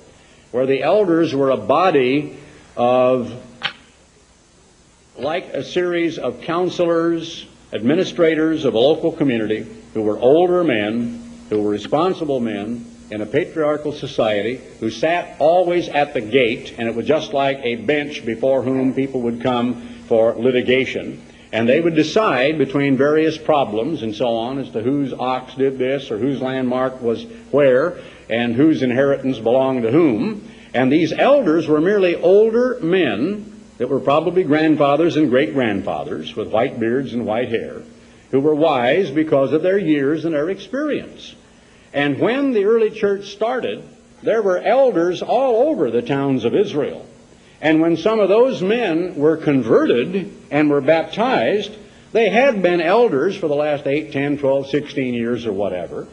[0.52, 2.38] where the elders were a body
[2.76, 3.34] of,
[5.18, 11.62] like a series of counselors, administrators of a local community who were older men, who
[11.62, 16.96] were responsible men in a patriarchal society, who sat always at the gate, and it
[16.96, 21.22] was just like a bench before whom people would come for litigation.
[21.56, 25.78] And they would decide between various problems and so on as to whose ox did
[25.78, 27.98] this or whose landmark was where
[28.30, 30.52] and whose inheritance belonged to whom.
[30.74, 36.50] And these elders were merely older men that were probably grandfathers and great grandfathers with
[36.50, 37.84] white beards and white hair
[38.32, 41.36] who were wise because of their years and their experience.
[41.94, 43.82] And when the early church started,
[44.22, 47.06] there were elders all over the towns of Israel.
[47.62, 51.72] And when some of those men were converted and were baptized,
[52.12, 56.08] they had been elders for the last 8, 10, 12, 16 years or whatever.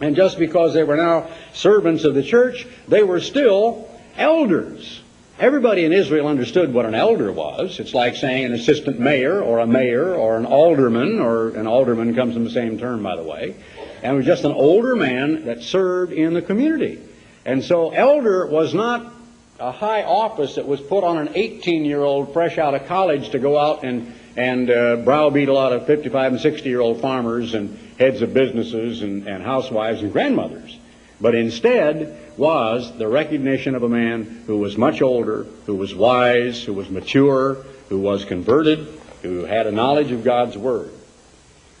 [0.00, 5.00] And just because they were now servants of the church, they were still elders.
[5.38, 7.80] Everybody in Israel understood what an elder was.
[7.80, 12.14] It's like saying an assistant mayor or a mayor or an alderman, or an alderman
[12.14, 13.56] comes from the same term, by the way.
[14.02, 17.00] And was just an older man that served in the community.
[17.44, 19.12] And so elder was not
[19.60, 23.30] a high office that was put on an 18 year old fresh out of college
[23.30, 27.00] to go out and, and uh, browbeat a lot of 55 and 60 year old
[27.02, 30.78] farmers and heads of businesses and, and housewives and grandmothers.
[31.20, 36.64] But instead was the recognition of a man who was much older, who was wise,
[36.64, 38.88] who was mature, who was converted,
[39.20, 40.90] who had a knowledge of God's Word.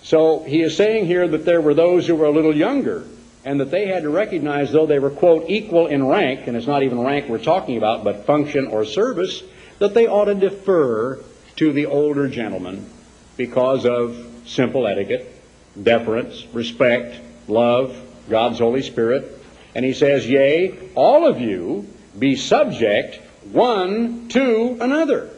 [0.02, 3.06] So he is saying here that there were those who were a little younger
[3.44, 6.66] and that they had to recognize, though they were, quote, equal in rank, and it's
[6.66, 9.42] not even rank we're talking about, but function or service,
[9.78, 11.18] that they ought to defer
[11.56, 12.88] to the older gentleman
[13.36, 15.34] because of simple etiquette,
[15.82, 17.16] deference, respect,
[17.48, 17.96] love,
[18.28, 19.38] God's Holy Spirit.
[19.74, 21.86] And he says, Yea, all of you
[22.18, 23.20] be subject
[23.52, 25.30] one to another.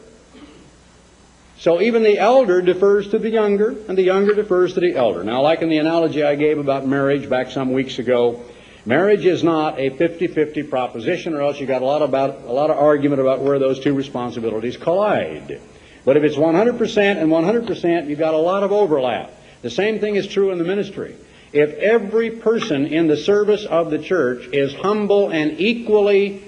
[1.63, 5.23] So even the elder defers to the younger, and the younger defers to the elder.
[5.23, 8.43] Now, like in the analogy I gave about marriage back some weeks ago,
[8.85, 12.71] marriage is not a 50-50 proposition, or else you got a lot about a lot
[12.71, 15.61] of argument about where those two responsibilities collide.
[16.05, 19.33] But if it's 100% and 100%, you've got a lot of overlap.
[19.63, 21.15] The same thing is true in the ministry.
[21.53, 26.43] If every person in the service of the church is humble and equally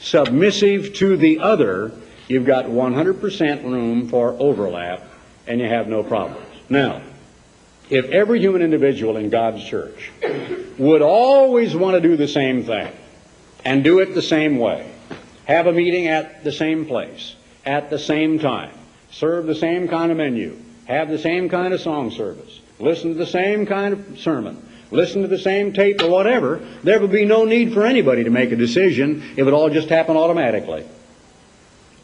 [0.00, 1.92] submissive to the other,
[2.28, 5.02] you've got 100% room for overlap
[5.46, 6.46] and you have no problems.
[6.68, 7.02] Now,
[7.88, 10.10] if every human individual in God's church
[10.78, 12.92] would always want to do the same thing
[13.64, 14.90] and do it the same way,
[15.44, 18.72] have a meeting at the same place, at the same time,
[19.10, 20.56] serve the same kind of menu,
[20.86, 24.60] have the same kind of song service, listen to the same kind of sermon,
[24.90, 28.30] listen to the same tape or whatever, there would be no need for anybody to
[28.30, 30.84] make a decision if it all just happened automatically.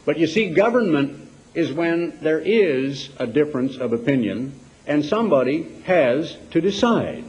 [0.04, 6.36] But you see, government is when there is a difference of opinion and somebody has
[6.50, 7.24] to decide.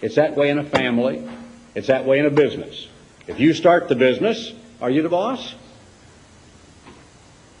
[0.00, 1.28] It's that way in a family.
[1.74, 2.88] It's that way in a business.
[3.26, 5.54] If you start the business, are you the boss?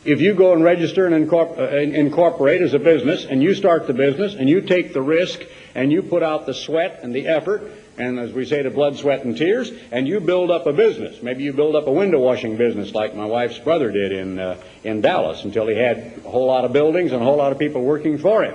[0.08, 3.92] If you go and register and uh, incorporate as a business and you start the
[3.92, 5.42] business and you take the risk
[5.74, 8.96] and you put out the sweat and the effort and as we say, the blood,
[8.96, 11.22] sweat, and tears, and you build up a business.
[11.22, 14.56] Maybe you build up a window washing business like my wife's brother did in, uh,
[14.82, 17.58] in Dallas until he had a whole lot of buildings and a whole lot of
[17.58, 18.54] people working for him.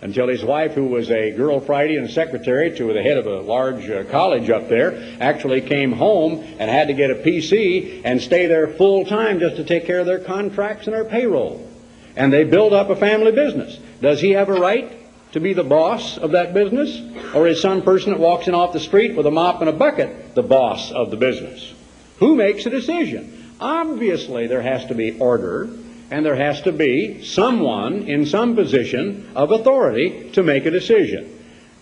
[0.00, 3.40] Until his wife, who was a girl Friday and secretary to the head of a
[3.40, 8.20] large uh, college up there, actually came home and had to get a PC and
[8.20, 11.68] stay there full time just to take care of their contracts and their payroll.
[12.14, 13.76] And they built up a family business.
[14.00, 14.92] Does he have a right
[15.32, 17.00] to be the boss of that business?
[17.34, 19.72] Or is some person that walks in off the street with a mop and a
[19.72, 21.74] bucket the boss of the business?
[22.18, 23.54] Who makes a decision?
[23.60, 25.68] Obviously, there has to be order
[26.10, 31.34] and there has to be someone in some position of authority to make a decision.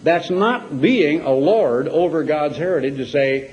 [0.03, 3.53] That's not being a lord over God's heritage to say,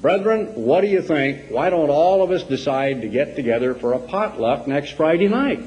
[0.00, 1.50] Brethren, what do you think?
[1.50, 5.60] Why don't all of us decide to get together for a potluck next Friday night?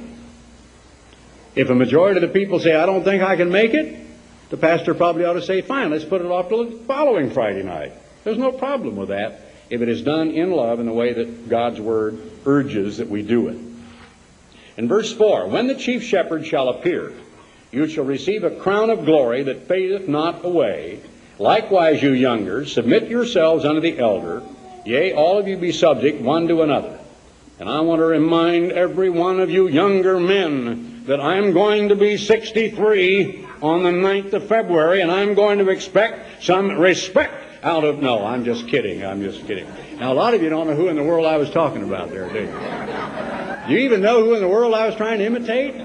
[1.54, 4.08] If a majority of the people say, I don't think I can make it,
[4.50, 7.64] the pastor probably ought to say, fine, let's put it off till the following Friday
[7.64, 7.94] night.
[8.24, 11.50] There's no problem with that if it is done in love in the way that
[11.50, 13.71] God's Word urges that we do it.
[14.82, 17.14] In verse 4, when the chief shepherd shall appear,
[17.72, 21.02] you shall receive a crown of glory that fadeth not away.
[21.38, 24.42] Likewise, you younger, submit yourselves unto the elder.
[24.84, 27.00] Yea, all of you be subject one to another.
[27.60, 31.96] And I want to remind every one of you younger men that I'm going to
[31.96, 37.84] be 63 on the 9th of February, and I'm going to expect some respect out
[37.84, 38.00] of.
[38.00, 39.06] No, I'm just kidding.
[39.06, 39.68] I'm just kidding.
[40.00, 42.10] Now, a lot of you don't know who in the world I was talking about
[42.10, 43.01] there, do you?
[43.68, 45.76] You even know who in the world I was trying to imitate?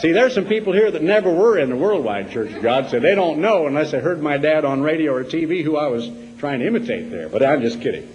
[0.00, 3.00] See, there's some people here that never were in the worldwide Church of God, so
[3.00, 6.08] they don't know unless they heard my dad on radio or TV who I was
[6.38, 7.28] trying to imitate there.
[7.28, 8.08] But I'm just kidding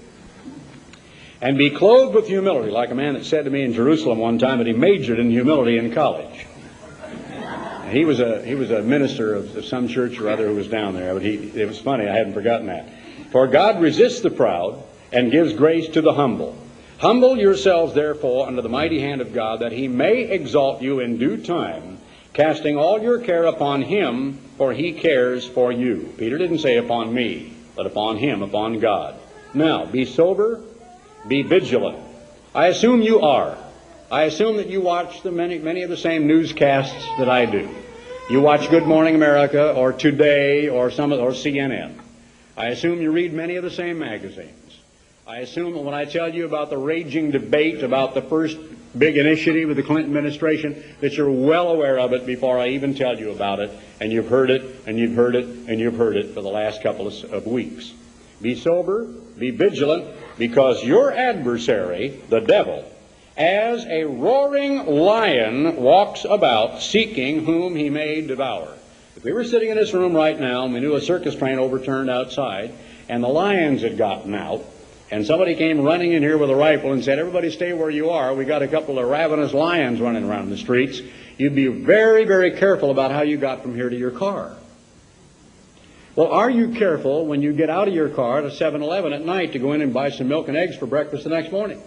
[1.43, 4.39] and be clothed with humility, like a man that said to me in Jerusalem one
[4.39, 6.45] time that he majored in humility in college.
[7.91, 10.69] he was a he was a minister of, of some church or other who was
[10.69, 11.13] down there.
[11.13, 12.07] But he it was funny.
[12.07, 12.89] I hadn't forgotten that.
[13.31, 14.81] For God resists the proud
[15.11, 16.57] and gives grace to the humble.
[16.99, 21.17] Humble yourselves, therefore, under the mighty hand of God, that he may exalt you in
[21.17, 21.97] due time,
[22.33, 26.13] casting all your care upon him, for he cares for you.
[26.17, 29.15] Peter didn't say upon me, but upon him, upon God.
[29.53, 30.61] Now, be sober,
[31.27, 31.99] be vigilant.
[32.55, 33.57] I assume you are.
[34.11, 37.67] I assume that you watch the many, many of the same newscasts that I do.
[38.29, 41.95] You watch Good Morning America or Today or some or CNN.
[42.55, 44.62] I assume you read many of the same magazines.
[45.25, 48.57] I assume that when I tell you about the raging debate about the first
[48.97, 52.93] big initiative of the Clinton administration, that you're well aware of it before I even
[52.93, 53.71] tell you about it,
[54.01, 56.83] and you've heard it, and you've heard it, and you've heard it for the last
[56.83, 57.93] couple of, weeks.
[58.41, 62.83] Be sober, be vigilant, because your adversary, the devil,
[63.37, 68.73] as a roaring lion walks about seeking whom he may devour.
[69.15, 71.59] If we were sitting in this room right now and we knew a circus train
[71.59, 72.73] overturned outside
[73.07, 74.65] and the lions had gotten out,
[75.13, 78.09] and somebody came running in here with a rifle and said, Everybody stay where you
[78.09, 78.33] are.
[78.33, 81.01] We got a couple of ravenous lions running around the streets.
[81.37, 84.57] You'd be very, very careful about how you got from here to your car.
[86.15, 89.13] Well, are you careful when you get out of your car at a 7 Eleven
[89.13, 91.51] at night to go in and buy some milk and eggs for breakfast the next
[91.51, 91.79] morning?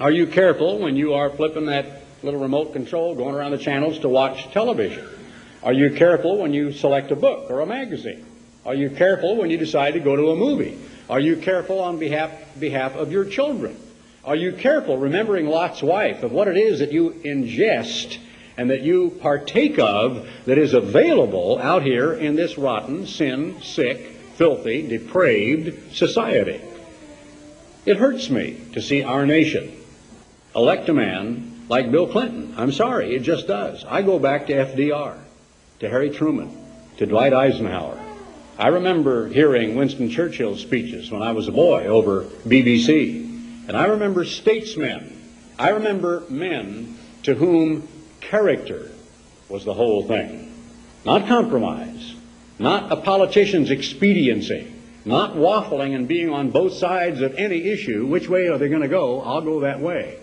[0.00, 4.00] Are you careful when you are flipping that little remote control going around the channels
[4.00, 5.06] to watch television?
[5.62, 8.26] Are you careful when you select a book or a magazine?
[8.66, 10.76] Are you careful when you decide to go to a movie?
[11.10, 12.30] Are you careful on behalf,
[12.60, 13.76] behalf of your children?
[14.24, 18.18] Are you careful, remembering Lot's wife, of what it is that you ingest
[18.56, 23.98] and that you partake of that is available out here in this rotten, sin, sick,
[24.36, 26.60] filthy, depraved society?
[27.84, 29.76] It hurts me to see our nation
[30.54, 32.54] elect a man like Bill Clinton.
[32.56, 33.84] I'm sorry, it just does.
[33.84, 35.18] I go back to FDR,
[35.80, 36.56] to Harry Truman,
[36.98, 38.09] to Dwight Eisenhower.
[38.60, 43.66] I remember hearing Winston Churchill's speeches when I was a boy over BBC.
[43.66, 45.18] And I remember statesmen.
[45.58, 47.88] I remember men to whom
[48.20, 48.90] character
[49.48, 50.52] was the whole thing.
[51.06, 52.14] Not compromise.
[52.58, 54.70] Not a politician's expediency.
[55.06, 58.06] Not waffling and being on both sides of any issue.
[58.06, 59.22] Which way are they going to go?
[59.22, 60.18] I'll go that way.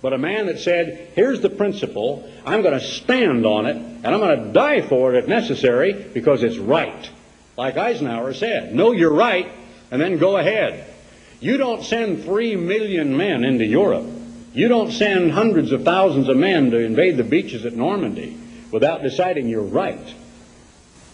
[0.00, 4.06] But a man that said, here's the principle, I'm going to stand on it, and
[4.06, 7.10] I'm going to die for it if necessary because it's right.
[7.56, 9.50] Like Eisenhower said, know you're right,
[9.90, 10.92] and then go ahead.
[11.40, 14.06] You don't send three million men into Europe.
[14.54, 18.36] You don't send hundreds of thousands of men to invade the beaches at Normandy
[18.70, 20.14] without deciding you're right.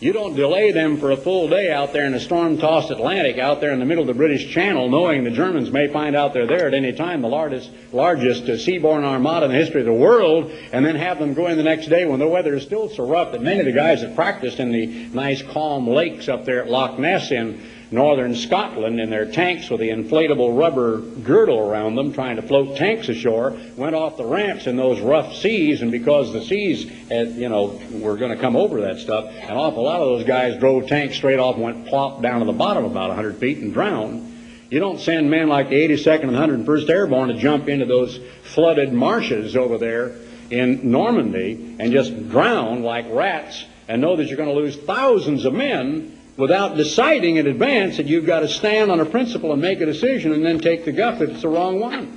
[0.01, 3.61] You don't delay them for a full day out there in the storm-tossed Atlantic, out
[3.61, 6.47] there in the middle of the British Channel, knowing the Germans may find out they're
[6.47, 9.93] there at any time, the largest, largest uh, seaborne armada in the history of the
[9.93, 12.89] world, and then have them go in the next day when the weather is still
[12.89, 16.45] so rough that many of the guys that practiced in the nice calm lakes up
[16.45, 17.61] there at Loch Ness in
[17.91, 22.77] northern Scotland in their tanks with the inflatable rubber girdle around them trying to float
[22.77, 25.81] tanks ashore went off the ramps in those rough seas.
[25.83, 29.57] And because the seas had, you know were going to come over that stuff an
[29.57, 32.53] awful lot of those guys drove tanks straight off and went plop down to the
[32.53, 34.35] bottom about 100 feet and drowned.
[34.71, 38.93] You don't send men like the 82nd and 101st Airborne to jump into those flooded
[38.93, 40.15] marshes over there
[40.51, 45.47] in Normandy and just drown like rats and know that you're going to lose thousands
[45.47, 49.61] of men without deciding in advance that you've got to stand on a principle and
[49.61, 52.15] make a decision and then take the guff if it's the wrong one.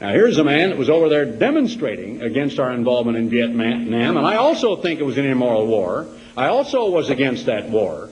[0.00, 4.26] Now, here's a man that was over there demonstrating against our involvement in Vietnam, and
[4.26, 6.06] I also think it was an immoral war.
[6.36, 8.08] I also was against that war.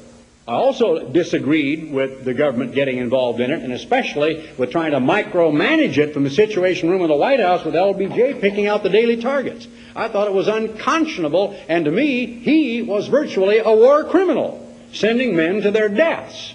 [0.48, 4.98] I also disagreed with the government getting involved in it, and especially with trying to
[4.98, 8.88] micromanage it from the Situation Room of the White House with LBJ picking out the
[8.88, 9.68] daily targets.
[9.94, 15.36] I thought it was unconscionable, and to me, he was virtually a war criminal, sending
[15.36, 16.54] men to their deaths.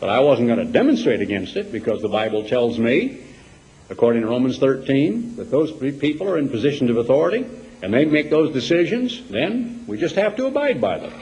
[0.00, 3.22] But I wasn't going to demonstrate against it because the Bible tells me,
[3.88, 7.46] according to Romans 13, that those people are in positions of authority
[7.82, 11.12] and they make those decisions, then we just have to abide by them.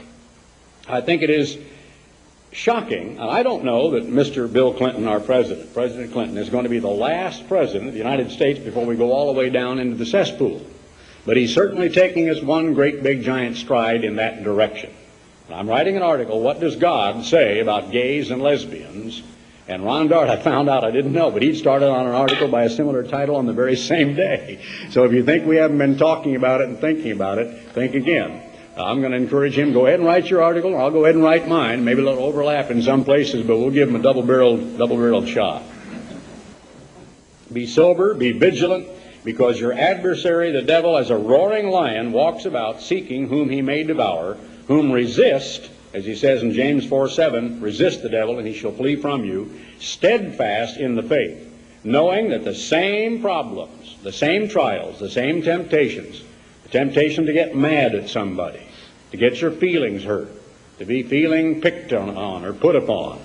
[0.87, 1.57] I think it is
[2.51, 4.51] shocking, and I don't know that Mr.
[4.51, 7.99] Bill Clinton, our president, President Clinton, is going to be the last president of the
[7.99, 10.65] United States before we go all the way down into the cesspool.
[11.25, 14.93] But he's certainly taking us one great big giant stride in that direction.
[15.49, 19.21] I'm writing an article, What Does God Say About Gays and Lesbians?
[19.67, 22.47] And Ron Dart, I found out, I didn't know, but he'd started on an article
[22.47, 24.63] by a similar title on the very same day.
[24.89, 27.95] So if you think we haven't been talking about it and thinking about it, think
[27.95, 28.41] again.
[28.77, 31.15] Uh, I'm going to encourage him, go ahead and write your article, I'll go ahead
[31.15, 31.83] and write mine.
[31.83, 35.63] Maybe a little overlap in some places, but we'll give him a double-barreled, double-barreled shot.
[37.51, 38.87] Be sober, be vigilant,
[39.23, 43.83] Because your adversary, the devil, as a roaring lion, walks about seeking whom he may
[43.83, 48.53] devour, whom resist, as he says in James 4 7, resist the devil and he
[48.53, 51.47] shall flee from you, steadfast in the faith,
[51.83, 56.23] knowing that the same problems, the same trials, the same temptations,
[56.71, 58.65] temptation to get mad at somebody,
[59.11, 60.29] to get your feelings hurt,
[60.79, 63.19] to be feeling picked on, or put upon,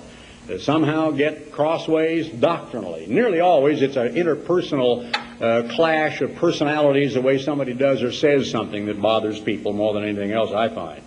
[0.47, 3.07] to somehow get crossways doctrinally.
[3.07, 8.49] Nearly always it's an interpersonal uh, clash of personalities, the way somebody does or says
[8.49, 11.01] something that bothers people more than anything else, I find.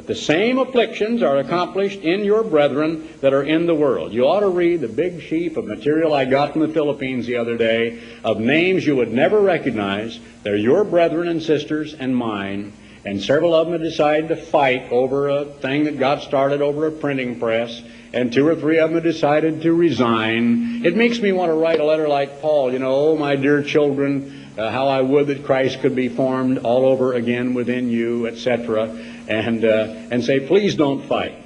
[0.00, 4.14] That the same afflictions are accomplished in your brethren that are in the world.
[4.14, 7.36] You ought to read the big sheaf of material I got from the Philippines the
[7.36, 10.18] other day of names you would never recognize.
[10.42, 12.72] They're your brethren and sisters and mine
[13.04, 16.86] and several of them have decided to fight over a thing that got started over
[16.86, 17.82] a printing press,
[18.12, 20.84] and two or three of them have decided to resign.
[20.84, 23.62] It makes me want to write a letter like Paul, you know, oh, my dear
[23.62, 28.26] children, uh, how I would that Christ could be formed all over again within you,
[28.26, 28.90] etc.,
[29.30, 31.36] and, uh, and say, please don't fight.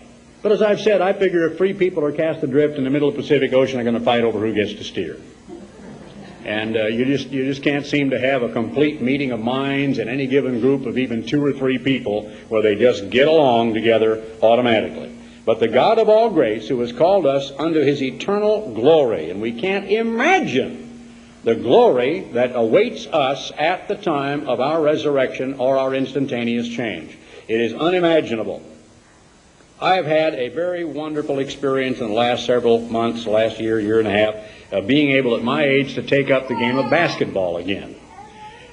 [0.43, 3.09] But as I've said, I figure if three people are cast adrift in the middle
[3.09, 5.18] of the Pacific Ocean, they're going to fight over who gets to steer.
[6.45, 9.99] And uh, you just you just can't seem to have a complete meeting of minds
[9.99, 13.72] in any given group of even two or three people where they just get along
[13.72, 15.16] together automatically.
[15.47, 19.41] But the God of all grace, who has called us unto his eternal glory, and
[19.41, 21.11] we can't imagine
[21.45, 27.16] the glory that awaits us at the time of our resurrection or our instantaneous change.
[27.47, 28.63] It is unimaginable.
[29.81, 33.99] I have had a very wonderful experience in the last several months, last year, year
[33.99, 34.35] and a half,
[34.73, 37.97] of being able at my age to take up the game of basketball again.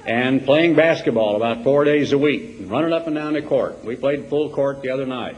[0.06, 3.84] And playing basketball about four days a week, running up and down the court.
[3.84, 5.36] We played full court the other night.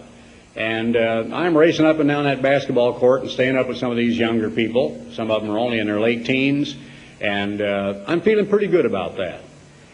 [0.54, 3.90] And uh, I'm racing up and down that basketball court and staying up with some
[3.90, 5.04] of these younger people.
[5.12, 6.76] Some of them are only in their late teens.
[7.20, 9.40] And uh, I'm feeling pretty good about that.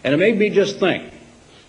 [0.04, 1.10] And it made me just think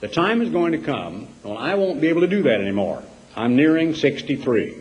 [0.01, 3.03] the time is going to come when I won't be able to do that anymore.
[3.35, 4.77] I'm nearing 63.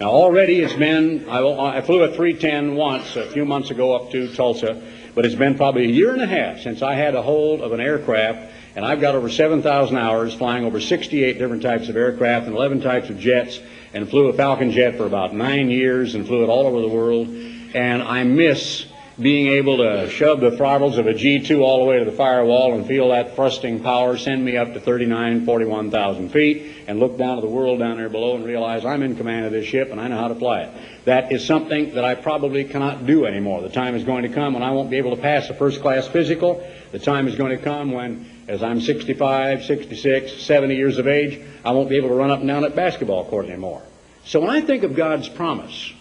[0.00, 4.10] Now, already it's been, I, I flew a 310 once a few months ago up
[4.12, 4.82] to Tulsa,
[5.14, 7.72] but it's been probably a year and a half since I had a hold of
[7.72, 12.46] an aircraft, and I've got over 7,000 hours flying over 68 different types of aircraft
[12.46, 13.60] and 11 types of jets,
[13.94, 16.88] and flew a Falcon jet for about nine years and flew it all over the
[16.88, 18.86] world, and I miss
[19.20, 22.72] being able to shove the throttles of a G2 all the way to the firewall
[22.74, 27.36] and feel that thrusting power send me up to 39, 41,000 feet and look down
[27.36, 30.00] at the world down there below and realize I'm in command of this ship and
[30.00, 31.04] I know how to fly it.
[31.04, 33.60] That is something that I probably cannot do anymore.
[33.60, 35.82] The time is going to come when I won't be able to pass a first
[35.82, 36.66] class physical.
[36.92, 41.40] The time is going to come when, as I'm 65, 66, 70 years of age,
[41.64, 43.82] I won't be able to run up and down that basketball court anymore.
[44.24, 45.92] So when I think of God's promise,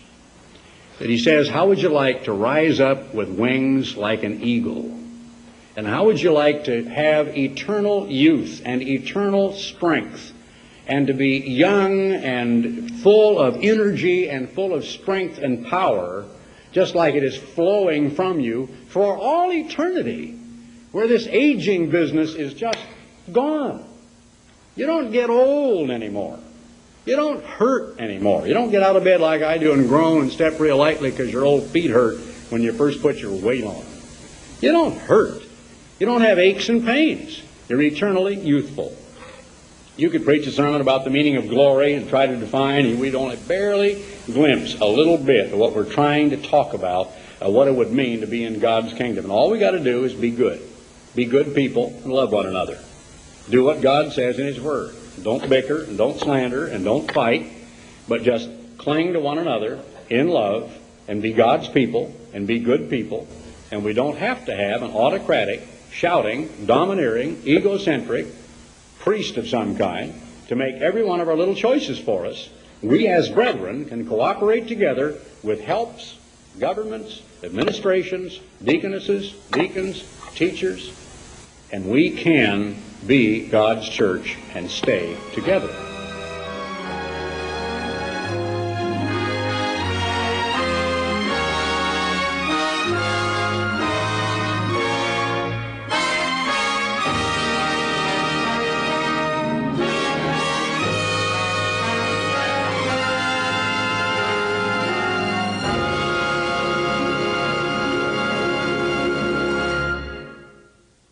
[1.01, 4.95] that he says, How would you like to rise up with wings like an eagle?
[5.75, 10.31] And how would you like to have eternal youth and eternal strength
[10.85, 16.23] and to be young and full of energy and full of strength and power,
[16.71, 20.37] just like it is flowing from you for all eternity,
[20.91, 22.77] where this aging business is just
[23.31, 23.83] gone?
[24.75, 26.37] You don't get old anymore.
[27.05, 28.47] You don't hurt anymore.
[28.47, 31.09] You don't get out of bed like I do and groan and step real lightly
[31.09, 33.83] because your old feet hurt when you first put your weight on.
[34.61, 35.41] You don't hurt.
[35.99, 37.41] You don't have aches and pains.
[37.69, 38.95] You're eternally youthful.
[39.97, 42.99] You could preach a sermon about the meaning of glory and try to define, and
[42.99, 47.11] we'd only barely glimpse a little bit of what we're trying to talk about,
[47.43, 49.25] uh, what it would mean to be in God's kingdom.
[49.25, 50.61] And all we got to do is be good.
[51.15, 52.79] Be good people and love one another.
[53.49, 54.95] Do what God says in His Word.
[55.21, 57.47] Don't bicker and don't slander and don't fight,
[58.07, 60.75] but just cling to one another in love
[61.07, 63.27] and be God's people and be good people.
[63.71, 68.27] And we don't have to have an autocratic, shouting, domineering, egocentric
[68.99, 70.13] priest of some kind
[70.47, 72.49] to make every one of our little choices for us.
[72.81, 76.17] We as brethren can cooperate together with helps,
[76.59, 80.03] governments, administrations, deaconesses, deacons,
[80.35, 80.91] teachers,
[81.71, 85.90] and we can be God's church and stay together.